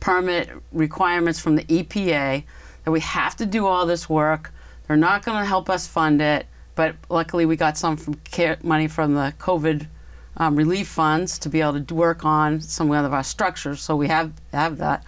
permit 0.00 0.50
requirements 0.72 1.40
from 1.40 1.56
the 1.56 1.64
EPA 1.64 2.44
that 2.84 2.90
we 2.90 3.00
have 3.00 3.36
to 3.36 3.46
do 3.46 3.66
all 3.66 3.86
this 3.86 4.08
work. 4.08 4.52
They're 4.86 4.96
not 4.96 5.24
going 5.24 5.38
to 5.38 5.44
help 5.44 5.68
us 5.68 5.86
fund 5.86 6.22
it, 6.22 6.46
but 6.74 6.96
luckily 7.08 7.44
we 7.46 7.56
got 7.56 7.76
some 7.76 7.96
from 7.96 8.14
care, 8.14 8.56
money 8.62 8.88
from 8.88 9.14
the 9.14 9.34
COVID 9.38 9.86
um, 10.38 10.56
relief 10.56 10.88
funds 10.88 11.38
to 11.40 11.48
be 11.48 11.60
able 11.60 11.82
to 11.82 11.94
work 11.94 12.24
on 12.24 12.60
some 12.60 12.90
of 12.90 13.12
our 13.12 13.24
structures. 13.24 13.80
So 13.80 13.96
we 13.96 14.08
have 14.08 14.32
have 14.52 14.78
that. 14.78 15.04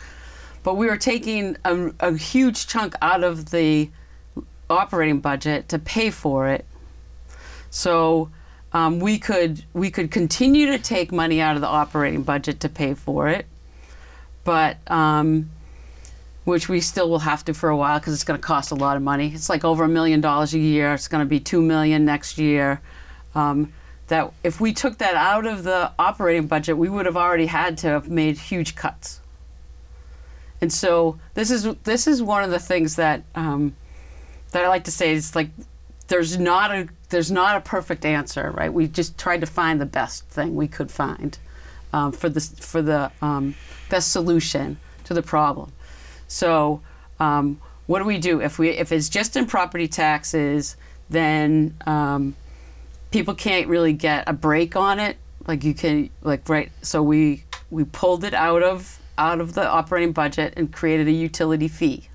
But 0.62 0.74
we 0.74 0.86
were 0.86 0.98
taking 0.98 1.56
a, 1.64 1.90
a 2.00 2.16
huge 2.16 2.66
chunk 2.66 2.94
out 3.00 3.24
of 3.24 3.50
the 3.50 3.90
operating 4.68 5.20
budget 5.20 5.68
to 5.70 5.78
pay 5.78 6.10
for 6.10 6.48
it. 6.48 6.66
So 7.70 8.30
um, 8.72 9.00
we 9.00 9.18
could 9.18 9.64
we 9.72 9.90
could 9.90 10.10
continue 10.10 10.66
to 10.66 10.78
take 10.78 11.10
money 11.12 11.40
out 11.40 11.56
of 11.56 11.60
the 11.60 11.68
operating 11.68 12.22
budget 12.22 12.60
to 12.60 12.68
pay 12.68 12.94
for 12.94 13.28
it, 13.28 13.46
but 14.44 14.78
um, 14.90 15.50
which 16.44 16.68
we 16.68 16.80
still 16.80 17.10
will 17.10 17.18
have 17.20 17.44
to 17.46 17.54
for 17.54 17.68
a 17.68 17.76
while 17.76 17.98
because 17.98 18.14
it's 18.14 18.24
going 18.24 18.38
to 18.38 18.46
cost 18.46 18.70
a 18.70 18.74
lot 18.76 18.96
of 18.96 19.02
money. 19.02 19.32
It's 19.34 19.48
like 19.48 19.64
over 19.64 19.84
a 19.84 19.88
million 19.88 20.20
dollars 20.20 20.54
a 20.54 20.58
year. 20.58 20.94
It's 20.94 21.08
going 21.08 21.24
to 21.24 21.28
be 21.28 21.40
two 21.40 21.62
million 21.62 22.04
next 22.04 22.38
year. 22.38 22.80
Um, 23.34 23.72
that 24.08 24.32
if 24.42 24.60
we 24.60 24.72
took 24.72 24.98
that 24.98 25.14
out 25.14 25.46
of 25.46 25.62
the 25.62 25.92
operating 25.98 26.46
budget, 26.46 26.76
we 26.76 26.88
would 26.88 27.06
have 27.06 27.16
already 27.16 27.46
had 27.46 27.78
to 27.78 27.88
have 27.88 28.08
made 28.08 28.36
huge 28.38 28.74
cuts. 28.74 29.20
And 30.60 30.72
so 30.72 31.18
this 31.34 31.50
is 31.50 31.64
this 31.84 32.06
is 32.06 32.22
one 32.22 32.44
of 32.44 32.50
the 32.50 32.58
things 32.58 32.96
that 32.96 33.22
um, 33.34 33.74
that 34.52 34.64
I 34.64 34.68
like 34.68 34.84
to 34.84 34.90
say 34.90 35.12
is 35.12 35.34
like 35.34 35.48
there's 36.10 36.38
not 36.38 36.72
a 36.72 36.88
there's 37.08 37.30
not 37.30 37.56
a 37.56 37.60
perfect 37.60 38.04
answer, 38.04 38.50
right? 38.50 38.72
We 38.72 38.88
just 38.88 39.16
tried 39.16 39.40
to 39.40 39.46
find 39.46 39.80
the 39.80 39.86
best 39.86 40.28
thing 40.28 40.56
we 40.56 40.68
could 40.68 40.90
find 40.90 41.38
um, 41.92 42.12
for 42.12 42.28
the 42.28 42.40
for 42.40 42.82
the 42.82 43.10
um, 43.22 43.54
best 43.88 44.10
solution 44.10 44.78
to 45.04 45.14
the 45.14 45.22
problem. 45.22 45.72
So 46.26 46.82
um, 47.20 47.60
what 47.86 48.00
do 48.00 48.04
we 48.04 48.18
do 48.18 48.40
if 48.40 48.58
we 48.58 48.70
if 48.70 48.92
it's 48.92 49.08
just 49.08 49.36
in 49.36 49.46
property 49.46 49.88
taxes? 49.88 50.76
Then 51.08 51.76
um, 51.86 52.34
people 53.12 53.34
can't 53.34 53.68
really 53.68 53.92
get 53.92 54.24
a 54.28 54.32
break 54.32 54.74
on 54.76 54.98
it. 54.98 55.16
Like 55.46 55.62
you 55.62 55.74
can 55.74 56.10
like 56.22 56.48
right. 56.48 56.72
So 56.82 57.02
we 57.04 57.44
we 57.70 57.84
pulled 57.84 58.24
it 58.24 58.34
out 58.34 58.64
of 58.64 58.98
out 59.16 59.40
of 59.40 59.54
the 59.54 59.66
operating 59.66 60.12
budget 60.12 60.54
and 60.56 60.72
created 60.72 61.06
a 61.06 61.12
utility 61.12 61.68
fee. 61.68 62.08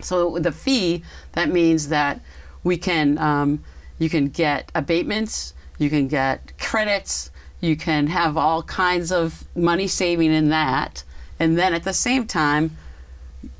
So 0.00 0.38
the 0.38 0.52
fee, 0.52 1.02
that 1.32 1.50
means 1.50 1.88
that 1.88 2.20
we 2.66 2.76
can 2.76 3.16
um, 3.18 3.62
you 3.96 4.10
can 4.10 4.28
get 4.28 4.72
abatements, 4.74 5.54
you 5.78 5.88
can 5.88 6.08
get 6.08 6.58
credits, 6.58 7.30
you 7.60 7.76
can 7.76 8.08
have 8.08 8.36
all 8.36 8.64
kinds 8.64 9.12
of 9.12 9.44
money 9.54 9.86
saving 9.86 10.32
in 10.32 10.48
that, 10.48 11.04
and 11.38 11.56
then 11.56 11.72
at 11.72 11.84
the 11.84 11.92
same 11.92 12.26
time, 12.26 12.76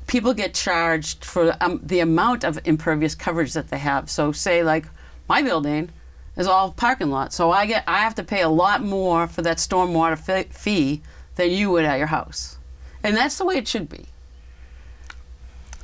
people 0.07 0.33
get 0.33 0.53
charged 0.53 1.23
for 1.23 1.55
um, 1.61 1.79
the 1.81 2.01
amount 2.01 2.43
of 2.43 2.59
impervious 2.65 3.15
coverage 3.15 3.53
that 3.53 3.69
they 3.69 3.77
have. 3.77 4.09
So 4.09 4.33
say 4.33 4.61
like 4.61 4.85
my 5.29 5.41
building 5.41 5.89
is 6.35 6.45
all 6.45 6.73
parking 6.73 7.09
lot, 7.09 7.31
so 7.31 7.49
I 7.49 7.65
get 7.65 7.85
I 7.87 7.99
have 7.99 8.15
to 8.15 8.23
pay 8.23 8.41
a 8.41 8.49
lot 8.49 8.83
more 8.83 9.25
for 9.25 9.41
that 9.43 9.57
stormwater 9.57 10.17
fee 10.51 11.01
than 11.35 11.49
you 11.49 11.71
would 11.71 11.85
at 11.85 11.97
your 11.97 12.07
house, 12.07 12.57
and 13.03 13.15
that's 13.15 13.37
the 13.37 13.45
way 13.45 13.55
it 13.55 13.69
should 13.69 13.87
be. 13.87 14.07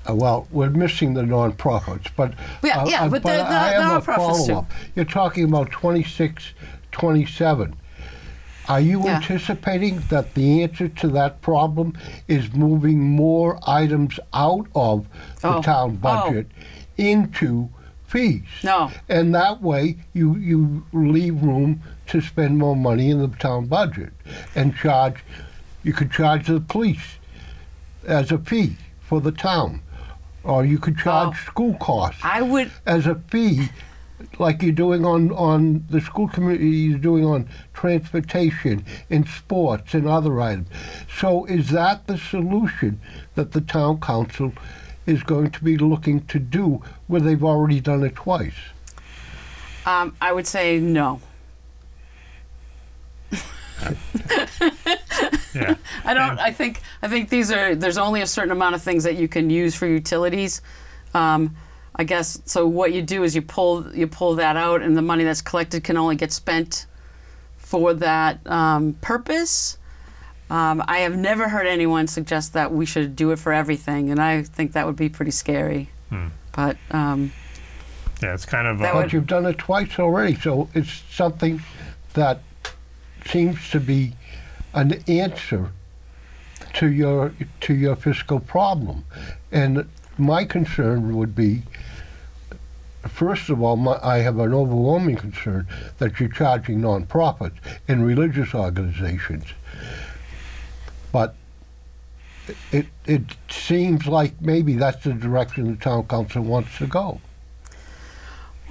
Uh, 0.09 0.13
well, 0.15 0.47
we're 0.51 0.69
missing 0.69 1.13
the 1.13 1.21
nonprofits, 1.21 2.07
but 2.15 2.33
Yeah, 2.63 2.79
uh, 2.81 2.85
yeah, 2.87 3.03
uh, 3.03 3.09
but 3.09 3.23
the- 3.23 3.29
the- 3.29 3.47
I 3.47 3.67
have 3.69 4.07
a 4.07 4.11
nonprofits 4.11 4.45
too. 4.45 4.45
follow-up. 4.53 4.71
You're 4.95 5.05
talking 5.05 5.45
about 5.45 5.71
26, 5.71 6.43
27. 6.91 7.75
Are 8.69 8.79
you 8.79 9.03
Yeah. 9.03 9.15
anticipating 9.17 10.03
that 10.09 10.33
the 10.35 10.63
answer 10.63 10.87
to 10.87 11.07
that 11.09 11.41
problem 11.41 11.93
is 12.27 12.53
moving 12.53 12.99
more 13.01 13.59
items 13.67 14.19
out 14.33 14.67
of 14.75 15.05
the 15.41 15.55
Oh. 15.57 15.61
town 15.61 15.99
Oh. 16.03 16.23
budget 16.25 16.47
into 16.97 17.69
fees? 18.07 18.43
No. 18.63 18.89
And 19.09 19.33
that 19.35 19.61
way, 19.61 19.97
you 20.13 20.35
you 20.37 20.83
leave 20.93 21.41
room 21.43 21.81
to 22.07 22.21
spend 22.21 22.57
more 22.57 22.75
money 22.75 23.09
in 23.09 23.19
the 23.19 23.27
town 23.27 23.65
budget 23.65 24.13
and 24.55 24.75
charge. 24.75 25.23
You 25.83 25.91
could 25.93 26.11
charge 26.11 26.47
the 26.47 26.61
police 26.61 27.17
as 28.07 28.31
a 28.31 28.37
fee 28.37 28.77
for 29.01 29.19
the 29.19 29.31
town, 29.33 29.81
or 30.43 30.65
you 30.65 30.77
could 30.77 30.97
charge 30.97 31.35
Oh. 31.37 31.45
school 31.51 31.73
costs 31.75 32.21
I 32.23 32.41
would 32.41 32.71
as 32.85 33.07
a 33.07 33.15
fee, 33.15 33.69
like 34.39 34.61
you're 34.61 34.71
doing 34.71 35.05
on 35.05 35.31
on 35.31 35.85
the 35.89 36.01
school 36.01 36.27
committee. 36.27 36.69
You're 36.69 36.97
doing 36.99 37.25
on 37.25 37.47
transportation 37.73 38.85
and 39.09 39.27
sports 39.27 39.93
and 39.93 40.07
other 40.07 40.39
items. 40.41 40.67
So, 41.19 41.45
is 41.45 41.69
that 41.69 42.07
the 42.07 42.17
solution 42.17 42.99
that 43.35 43.51
the 43.51 43.61
town 43.61 43.99
council 44.01 44.53
is 45.05 45.23
going 45.23 45.51
to 45.51 45.63
be 45.63 45.77
looking 45.77 46.21
to 46.27 46.39
do, 46.39 46.81
where 47.07 47.21
they've 47.21 47.43
already 47.43 47.79
done 47.81 48.03
it 48.03 48.15
twice? 48.15 48.53
Um, 49.85 50.15
I 50.21 50.31
would 50.31 50.47
say 50.47 50.79
no. 50.79 51.19
Yeah. 55.55 55.75
I 56.05 56.13
don't. 56.13 56.39
I 56.39 56.51
think. 56.51 56.81
I 57.01 57.07
think 57.07 57.29
these 57.29 57.51
are. 57.51 57.75
There's 57.75 57.97
only 57.97 58.21
a 58.21 58.27
certain 58.27 58.51
amount 58.51 58.75
of 58.75 58.81
things 58.81 59.03
that 59.03 59.15
you 59.15 59.27
can 59.27 59.49
use 59.49 59.75
for 59.75 59.87
utilities. 59.87 60.61
Um, 61.13 61.55
I 61.95 62.03
guess. 62.03 62.41
So 62.45 62.65
what 62.67 62.91
you 62.93 63.01
do 63.01 63.23
is 63.23 63.35
you 63.35 63.41
pull 63.41 63.95
you 63.95 64.07
pull 64.07 64.35
that 64.35 64.57
out, 64.57 64.81
and 64.81 64.95
the 64.97 65.01
money 65.01 65.23
that's 65.23 65.41
collected 65.41 65.83
can 65.83 65.97
only 65.97 66.15
get 66.15 66.31
spent 66.31 66.85
for 67.57 67.93
that 67.95 68.45
um, 68.47 68.93
purpose. 69.01 69.77
Um, 70.49 70.83
I 70.87 70.99
have 70.99 71.15
never 71.17 71.49
heard 71.49 71.65
anyone 71.65 72.05
suggest 72.07 72.53
that 72.53 72.71
we 72.71 72.85
should 72.85 73.15
do 73.15 73.31
it 73.31 73.39
for 73.39 73.51
everything, 73.53 74.11
and 74.11 74.19
I 74.21 74.43
think 74.43 74.73
that 74.73 74.85
would 74.85 74.95
be 74.97 75.09
pretty 75.09 75.31
scary. 75.31 75.89
But 76.51 76.77
um, 76.91 77.31
Yeah, 78.21 78.35
it's 78.35 78.45
kind 78.45 78.67
of 78.67 78.77
That 78.79 78.91
uh, 78.93 78.97
would- 78.97 79.01
But 79.05 79.13
you've 79.13 79.25
done 79.25 79.47
it 79.47 79.57
twice 79.57 79.97
already, 79.97 80.35
so 80.35 80.69
it's 80.75 81.01
something 81.09 81.63
that 82.13 82.41
seems 83.25 83.67
to 83.71 83.79
be 83.79 84.13
an 84.73 85.03
answer 85.07 85.71
to 86.73 86.91
your 86.91 87.33
to 87.61 87.73
your 87.73 87.95
fiscal 87.95 88.39
problem. 88.39 89.05
And 89.51 89.87
my 90.17 90.45
concern 90.45 91.15
would 91.15 91.35
be, 91.35 91.63
first 93.07 93.49
of 93.49 93.61
all, 93.61 93.75
my, 93.75 93.99
I 94.01 94.19
have 94.19 94.39
an 94.39 94.53
overwhelming 94.53 95.17
concern 95.17 95.67
that 95.97 96.19
you're 96.19 96.29
charging 96.29 96.79
nonprofits 96.79 97.57
and 97.87 98.05
religious 98.05 98.53
organizations. 98.53 99.45
But 101.11 101.35
it 102.71 102.87
it 103.05 103.23
seems 103.49 104.07
like 104.07 104.41
maybe 104.41 104.73
that's 104.73 105.03
the 105.03 105.13
direction 105.13 105.71
the 105.71 105.77
town 105.77 106.07
council 106.07 106.41
wants 106.41 106.77
to 106.79 106.87
go. 106.87 107.21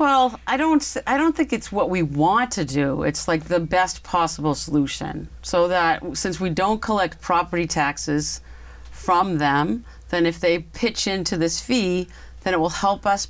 Well, 0.02 0.40
I 0.48 0.56
don't. 0.56 0.96
I 1.06 1.16
don't 1.16 1.36
think 1.36 1.52
it's 1.52 1.70
what 1.70 1.88
we 1.88 2.02
want 2.02 2.50
to 2.52 2.64
do. 2.64 3.04
It's 3.04 3.28
like 3.28 3.44
the 3.44 3.60
best 3.60 4.02
possible 4.02 4.56
solution, 4.56 5.28
so 5.42 5.68
that 5.68 6.02
since 6.16 6.40
we 6.40 6.50
don't 6.50 6.82
collect 6.82 7.20
property 7.20 7.68
taxes 7.68 8.40
from 8.90 9.38
them, 9.38 9.84
then 10.08 10.26
if 10.26 10.40
they 10.40 10.58
pitch 10.58 11.06
into 11.06 11.36
this 11.36 11.60
fee, 11.60 12.08
then 12.42 12.52
it 12.52 12.58
will 12.58 12.68
help 12.86 13.06
us 13.06 13.28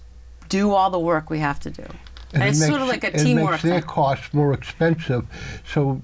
do 0.48 0.72
all 0.72 0.88
the 0.88 0.98
work 0.98 1.28
we 1.28 1.40
have 1.40 1.60
to 1.60 1.70
do. 1.70 1.84
And, 2.32 2.42
it 2.42 2.46
it's 2.48 2.60
sort 2.60 2.80
makes- 2.80 2.82
of 2.82 2.88
like 2.88 3.04
a 3.04 3.18
teamwork. 3.18 3.48
it 3.48 3.50
makes 3.50 3.62
their 3.64 3.80
thing. 3.80 3.88
costs 3.90 4.32
more 4.32 4.54
expensive, 4.54 5.26
so 5.70 6.00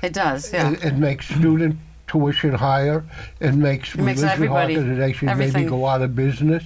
It 0.00 0.14
does, 0.14 0.50
yeah. 0.50 0.70
it, 0.72 0.82
it 0.82 0.94
makes 0.96 1.26
student 1.28 1.76
tuition 2.06 2.54
higher. 2.54 3.04
It 3.38 3.52
makes 3.54 3.94
makes 3.94 3.96
religious 3.96 4.24
everybody- 4.24 4.78
organizations 4.78 5.30
everything- 5.30 5.52
maybe 5.64 5.68
go 5.68 5.84
out 5.84 6.00
of 6.00 6.16
business. 6.16 6.64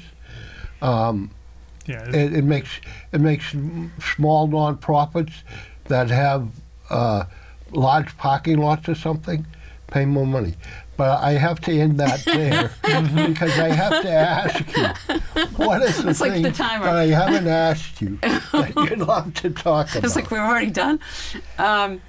Um, 0.81 1.33
Yeah, 1.89 2.07
It, 2.09 2.35
it 2.37 2.45
makes 2.45 2.69
it 3.13 3.21
makes 3.21 3.47
small 4.15 4.47
nonprofits 4.49 5.33
that 5.85 6.11
have 6.11 6.49
uh, 6.91 7.25
large 7.73 8.17
parking 8.19 8.59
lots 8.59 8.89
or 8.89 8.95
something 8.95 9.47
pay 9.89 10.05
more 10.05 10.27
money. 10.27 10.55
But 10.99 11.23
I 11.23 11.33
have 11.33 11.61
to 11.63 11.73
end 11.73 11.99
that 11.99 12.25
there 12.25 12.71
because 13.27 13.59
I 13.59 13.69
have 13.69 14.03
to 14.03 14.11
ask 14.11 14.77
you, 14.77 14.87
what 15.57 15.81
is 15.83 16.03
the 16.03 16.11
It's 16.11 16.21
like 16.21 16.33
thing 16.33 16.43
the 16.43 16.51
timer. 16.53 16.85
that 16.87 16.97
I 16.97 17.07
haven't 17.07 17.47
asked 17.47 18.01
you 18.03 18.19
that 18.21 18.73
you'd 18.77 18.99
love 18.99 19.33
to 19.35 19.51
talk 19.51 19.91
about? 19.91 20.05
It's 20.05 20.17
like 20.17 20.31
we're 20.31 20.45
already 20.45 20.71
done. 20.71 20.99
Um, 21.59 22.01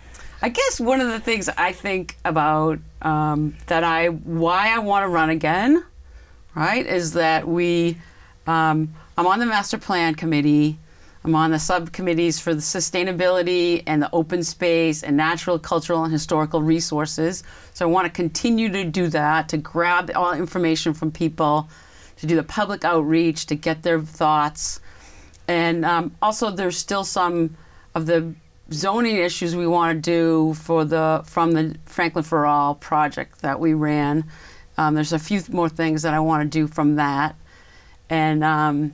I 0.41 0.49
guess 0.49 0.79
one 0.79 1.01
of 1.01 1.07
the 1.09 1.19
things 1.19 1.49
I 1.49 1.71
think 1.71 2.17
about 2.25 2.79
um, 3.01 3.55
that 3.67 3.83
I 3.83 4.07
why 4.07 4.73
I 4.75 4.79
want 4.79 5.03
to 5.03 5.07
run 5.09 5.29
again, 5.29 5.83
right, 6.55 6.85
is 6.85 7.13
that 7.13 7.47
we 7.47 7.97
um, 8.47 8.93
I'm 9.19 9.27
on 9.27 9.39
the 9.39 9.45
master 9.45 9.77
plan 9.77 10.15
committee. 10.15 10.79
I'm 11.25 11.35
on 11.35 11.51
the 11.51 11.59
subcommittees 11.59 12.39
for 12.39 12.53
the 12.53 12.61
sustainability 12.61 13.83
and 13.85 14.01
the 14.01 14.09
open 14.13 14.45
space 14.45 15.03
and 15.03 15.17
natural, 15.17 15.59
cultural, 15.59 16.05
and 16.05 16.13
historical 16.13 16.61
resources. 16.61 17.43
So 17.73 17.85
I 17.85 17.91
want 17.91 18.05
to 18.05 18.13
continue 18.13 18.69
to 18.69 18.85
do 18.85 19.09
that, 19.09 19.49
to 19.49 19.57
grab 19.57 20.09
all 20.15 20.31
information 20.31 20.93
from 20.93 21.11
people, 21.11 21.67
to 22.15 22.27
do 22.27 22.37
the 22.37 22.43
public 22.43 22.85
outreach, 22.85 23.47
to 23.47 23.55
get 23.55 23.83
their 23.83 23.99
thoughts. 23.99 24.79
And 25.49 25.83
um, 25.83 26.15
also, 26.21 26.49
there's 26.49 26.77
still 26.77 27.03
some 27.03 27.57
of 27.95 28.05
the 28.05 28.33
zoning 28.71 29.17
issues 29.17 29.53
we 29.53 29.67
want 29.67 29.97
to 29.97 29.99
do 30.01 30.53
for 30.53 30.85
the 30.85 31.23
from 31.25 31.51
the 31.51 31.75
Franklin 31.83 32.23
for 32.23 32.45
All 32.45 32.73
project 32.73 33.41
that 33.41 33.59
we 33.59 33.73
ran. 33.73 34.23
Um, 34.77 34.95
there's 34.95 35.11
a 35.11 35.19
few 35.19 35.41
more 35.49 35.67
things 35.67 36.03
that 36.03 36.13
I 36.13 36.21
want 36.21 36.49
to 36.49 36.57
do 36.57 36.67
from 36.67 36.95
that, 36.95 37.35
and 38.09 38.45
um, 38.45 38.93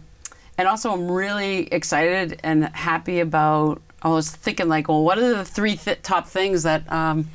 and 0.58 0.68
also 0.68 0.92
I'm 0.92 1.10
really 1.12 1.68
excited 1.72 2.40
and 2.44 2.66
happy 2.66 3.20
about. 3.20 3.82
I 4.02 4.10
was 4.10 4.30
thinking 4.30 4.68
like, 4.68 4.88
well, 4.88 5.04
what 5.04 5.18
are 5.18 5.34
the 5.34 5.46
three 5.46 5.76
th- 5.78 6.02
top 6.04 6.28
things 6.28 6.64
that 6.64 6.90
um, 6.92 7.28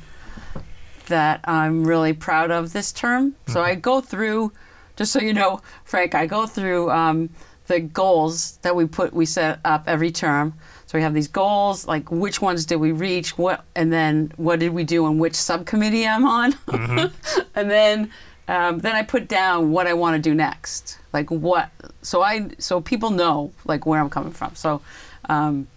that 1.07 1.41
I'm 1.43 1.83
really 1.83 2.13
proud 2.13 2.51
of 2.51 2.73
this 2.73 2.91
term? 2.91 3.35
So 3.47 3.61
I 3.61 3.75
go 3.75 3.99
through, 4.01 4.53
just 4.95 5.11
so 5.11 5.19
you 5.19 5.33
know, 5.33 5.61
Frank, 5.83 6.15
I 6.15 6.25
go 6.27 6.45
through 6.45 6.89
um, 6.91 7.29
the 7.67 7.79
goals 7.79 8.57
that 8.61 8.75
we 8.75 8.85
put 8.85 9.13
we 9.13 9.25
set 9.25 9.59
up 9.65 9.83
every 9.87 10.11
term. 10.11 10.53
So 10.85 10.97
we 10.97 11.03
have 11.03 11.13
these 11.13 11.29
goals, 11.29 11.87
like 11.87 12.11
which 12.11 12.41
ones 12.41 12.65
did 12.65 12.75
we 12.75 12.91
reach, 12.91 13.37
what, 13.37 13.63
and 13.75 13.93
then 13.93 14.33
what 14.35 14.59
did 14.59 14.73
we 14.73 14.83
do, 14.83 15.07
and 15.07 15.19
which 15.19 15.35
subcommittee 15.35 16.05
I'm 16.05 16.25
on, 16.25 16.53
and 17.55 17.71
then 17.71 18.11
um, 18.47 18.79
then 18.79 18.95
I 18.95 19.03
put 19.03 19.27
down 19.27 19.71
what 19.71 19.87
I 19.87 19.93
want 19.93 20.15
to 20.15 20.21
do 20.21 20.35
next, 20.35 20.99
like 21.13 21.29
what. 21.31 21.69
So 22.01 22.21
I 22.21 22.49
so 22.57 22.81
people 22.81 23.09
know 23.11 23.51
like 23.65 23.85
where 23.85 23.99
I'm 23.99 24.09
coming 24.09 24.33
from. 24.33 24.55
So. 24.55 24.81
Um, 25.29 25.67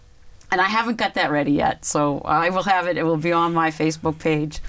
and 0.50 0.60
I 0.60 0.68
haven't 0.68 0.98
got 0.98 1.14
that 1.14 1.32
ready 1.32 1.50
yet, 1.50 1.84
so 1.84 2.20
I 2.20 2.48
will 2.50 2.62
have 2.62 2.86
it. 2.86 2.96
It 2.96 3.02
will 3.02 3.16
be 3.16 3.32
on 3.32 3.52
my 3.52 3.72
Facebook 3.72 4.20
page, 4.20 4.60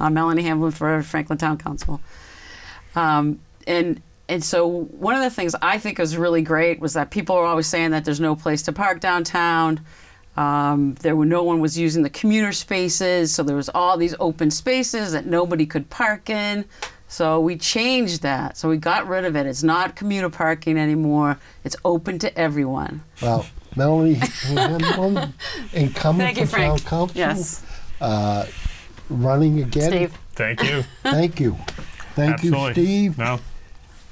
uh, 0.00 0.08
Melanie 0.08 0.42
Hamblen 0.42 0.72
for 0.72 1.02
Franklin 1.02 1.36
Town 1.36 1.58
Council. 1.58 2.00
Um, 2.94 3.40
and 3.66 4.00
and 4.28 4.42
so 4.42 4.66
one 4.66 5.14
of 5.14 5.22
the 5.22 5.28
things 5.28 5.54
I 5.60 5.78
think 5.78 5.98
was 5.98 6.16
really 6.16 6.40
great 6.40 6.80
was 6.80 6.94
that 6.94 7.10
people 7.10 7.36
are 7.36 7.44
always 7.44 7.66
saying 7.66 7.90
that 7.90 8.06
there's 8.06 8.20
no 8.20 8.34
place 8.34 8.62
to 8.62 8.72
park 8.72 9.00
downtown. 9.00 9.80
Um, 10.36 10.94
there 11.00 11.14
were 11.14 11.26
no 11.26 11.42
one 11.42 11.60
was 11.60 11.78
using 11.78 12.02
the 12.02 12.10
commuter 12.10 12.52
spaces, 12.52 13.34
so 13.34 13.42
there 13.42 13.54
was 13.54 13.68
all 13.68 13.98
these 13.98 14.14
open 14.18 14.50
spaces 14.50 15.12
that 15.12 15.26
nobody 15.26 15.66
could 15.66 15.90
park 15.90 16.30
in. 16.30 16.64
So 17.08 17.38
we 17.40 17.56
changed 17.56 18.22
that. 18.22 18.56
So 18.56 18.68
we 18.68 18.76
got 18.76 19.06
rid 19.06 19.24
of 19.24 19.36
it. 19.36 19.46
It's 19.46 19.62
not 19.62 19.94
commuter 19.94 20.30
parking 20.30 20.76
anymore. 20.78 21.38
It's 21.62 21.76
open 21.84 22.18
to 22.20 22.36
everyone. 22.38 23.02
Well, 23.22 23.46
Melanie 23.76 24.14
Hamblen, 24.48 25.32
incumbent 25.72 26.28
Thank 26.28 26.38
you, 26.40 26.46
for 26.46 26.56
town 26.56 26.78
Frank. 26.78 26.84
council, 26.86 27.16
Yes, 27.16 27.62
uh, 28.00 28.46
running 29.10 29.60
again. 29.62 29.90
Steve. 29.90 30.18
thank 30.34 30.62
you. 30.62 30.82
Thank 31.02 31.40
you. 31.40 31.56
Thank 32.14 32.34
Absolutely. 32.34 32.66
you, 32.68 32.72
Steve. 33.12 33.18
No, 33.18 33.40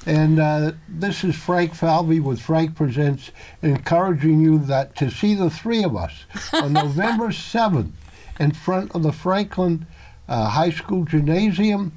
And 0.07 0.40
uh, 0.40 0.72
this 0.88 1.22
is 1.22 1.37
Frank 1.37 1.74
Falvey 1.74 2.18
with 2.20 2.40
Frank 2.40 2.74
Presents, 2.74 3.31
encouraging 3.62 4.40
you 4.40 4.59
that 4.59 4.96
to 4.96 5.11
see 5.11 5.35
the 5.37 5.48
three 5.50 5.85
of 5.85 5.94
us 5.96 6.24
on 6.52 6.72
November 6.72 7.28
7th 7.28 7.90
in 8.40 8.50
front 8.52 8.92
of 8.94 9.02
the 9.05 9.12
Franklin 9.12 9.87
uh, 10.28 10.48
High 10.48 10.70
School 10.70 11.05
Gymnasium 11.05 11.92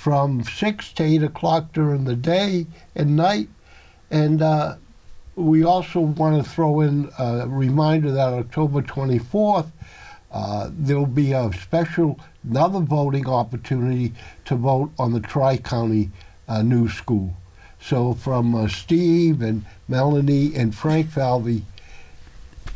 from 0.00 0.42
6 0.42 0.92
to 0.94 1.02
8 1.02 1.22
o'clock 1.24 1.74
during 1.74 2.04
the 2.04 2.16
day 2.16 2.66
and 2.96 3.16
night. 3.16 3.50
And 4.10 4.40
uh, 4.40 4.76
we 5.36 5.62
also 5.62 6.00
want 6.00 6.42
to 6.42 6.50
throw 6.50 6.80
in 6.80 7.10
a 7.18 7.46
reminder 7.46 8.10
that 8.12 8.32
October 8.32 8.80
24th, 8.80 9.70
uh, 10.32 10.70
there'll 10.72 11.04
be 11.04 11.32
a 11.32 11.52
special, 11.52 12.18
another 12.48 12.80
voting 12.80 13.28
opportunity 13.28 14.14
to 14.46 14.56
vote 14.56 14.90
on 14.98 15.12
the 15.12 15.20
Tri 15.20 15.58
County 15.58 16.10
uh, 16.48 16.62
New 16.62 16.88
School. 16.88 17.36
So, 17.78 18.14
from 18.14 18.54
uh, 18.54 18.68
Steve 18.68 19.42
and 19.42 19.66
Melanie 19.86 20.54
and 20.54 20.74
Frank 20.74 21.10
Falvey, 21.10 21.66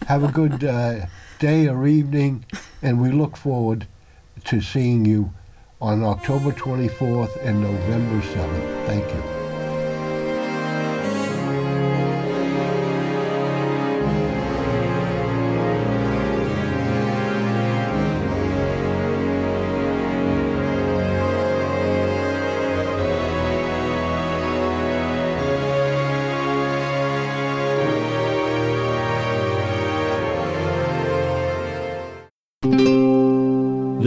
have 0.09 0.25
a 0.25 0.31
good 0.31 0.63
uh, 0.63 1.07
day 1.39 1.69
or 1.69 1.87
evening, 1.87 2.45
and 2.83 3.01
we 3.01 3.11
look 3.11 3.39
forward 3.39 3.87
to 4.45 4.61
seeing 4.61 5.07
you 5.07 5.33
on 5.85 6.03
October 6.03 6.51
24th 6.51 7.37
and 7.45 7.61
November 7.61 8.19
7th. 8.29 8.87
Thank 8.87 9.07
you. 9.13 9.34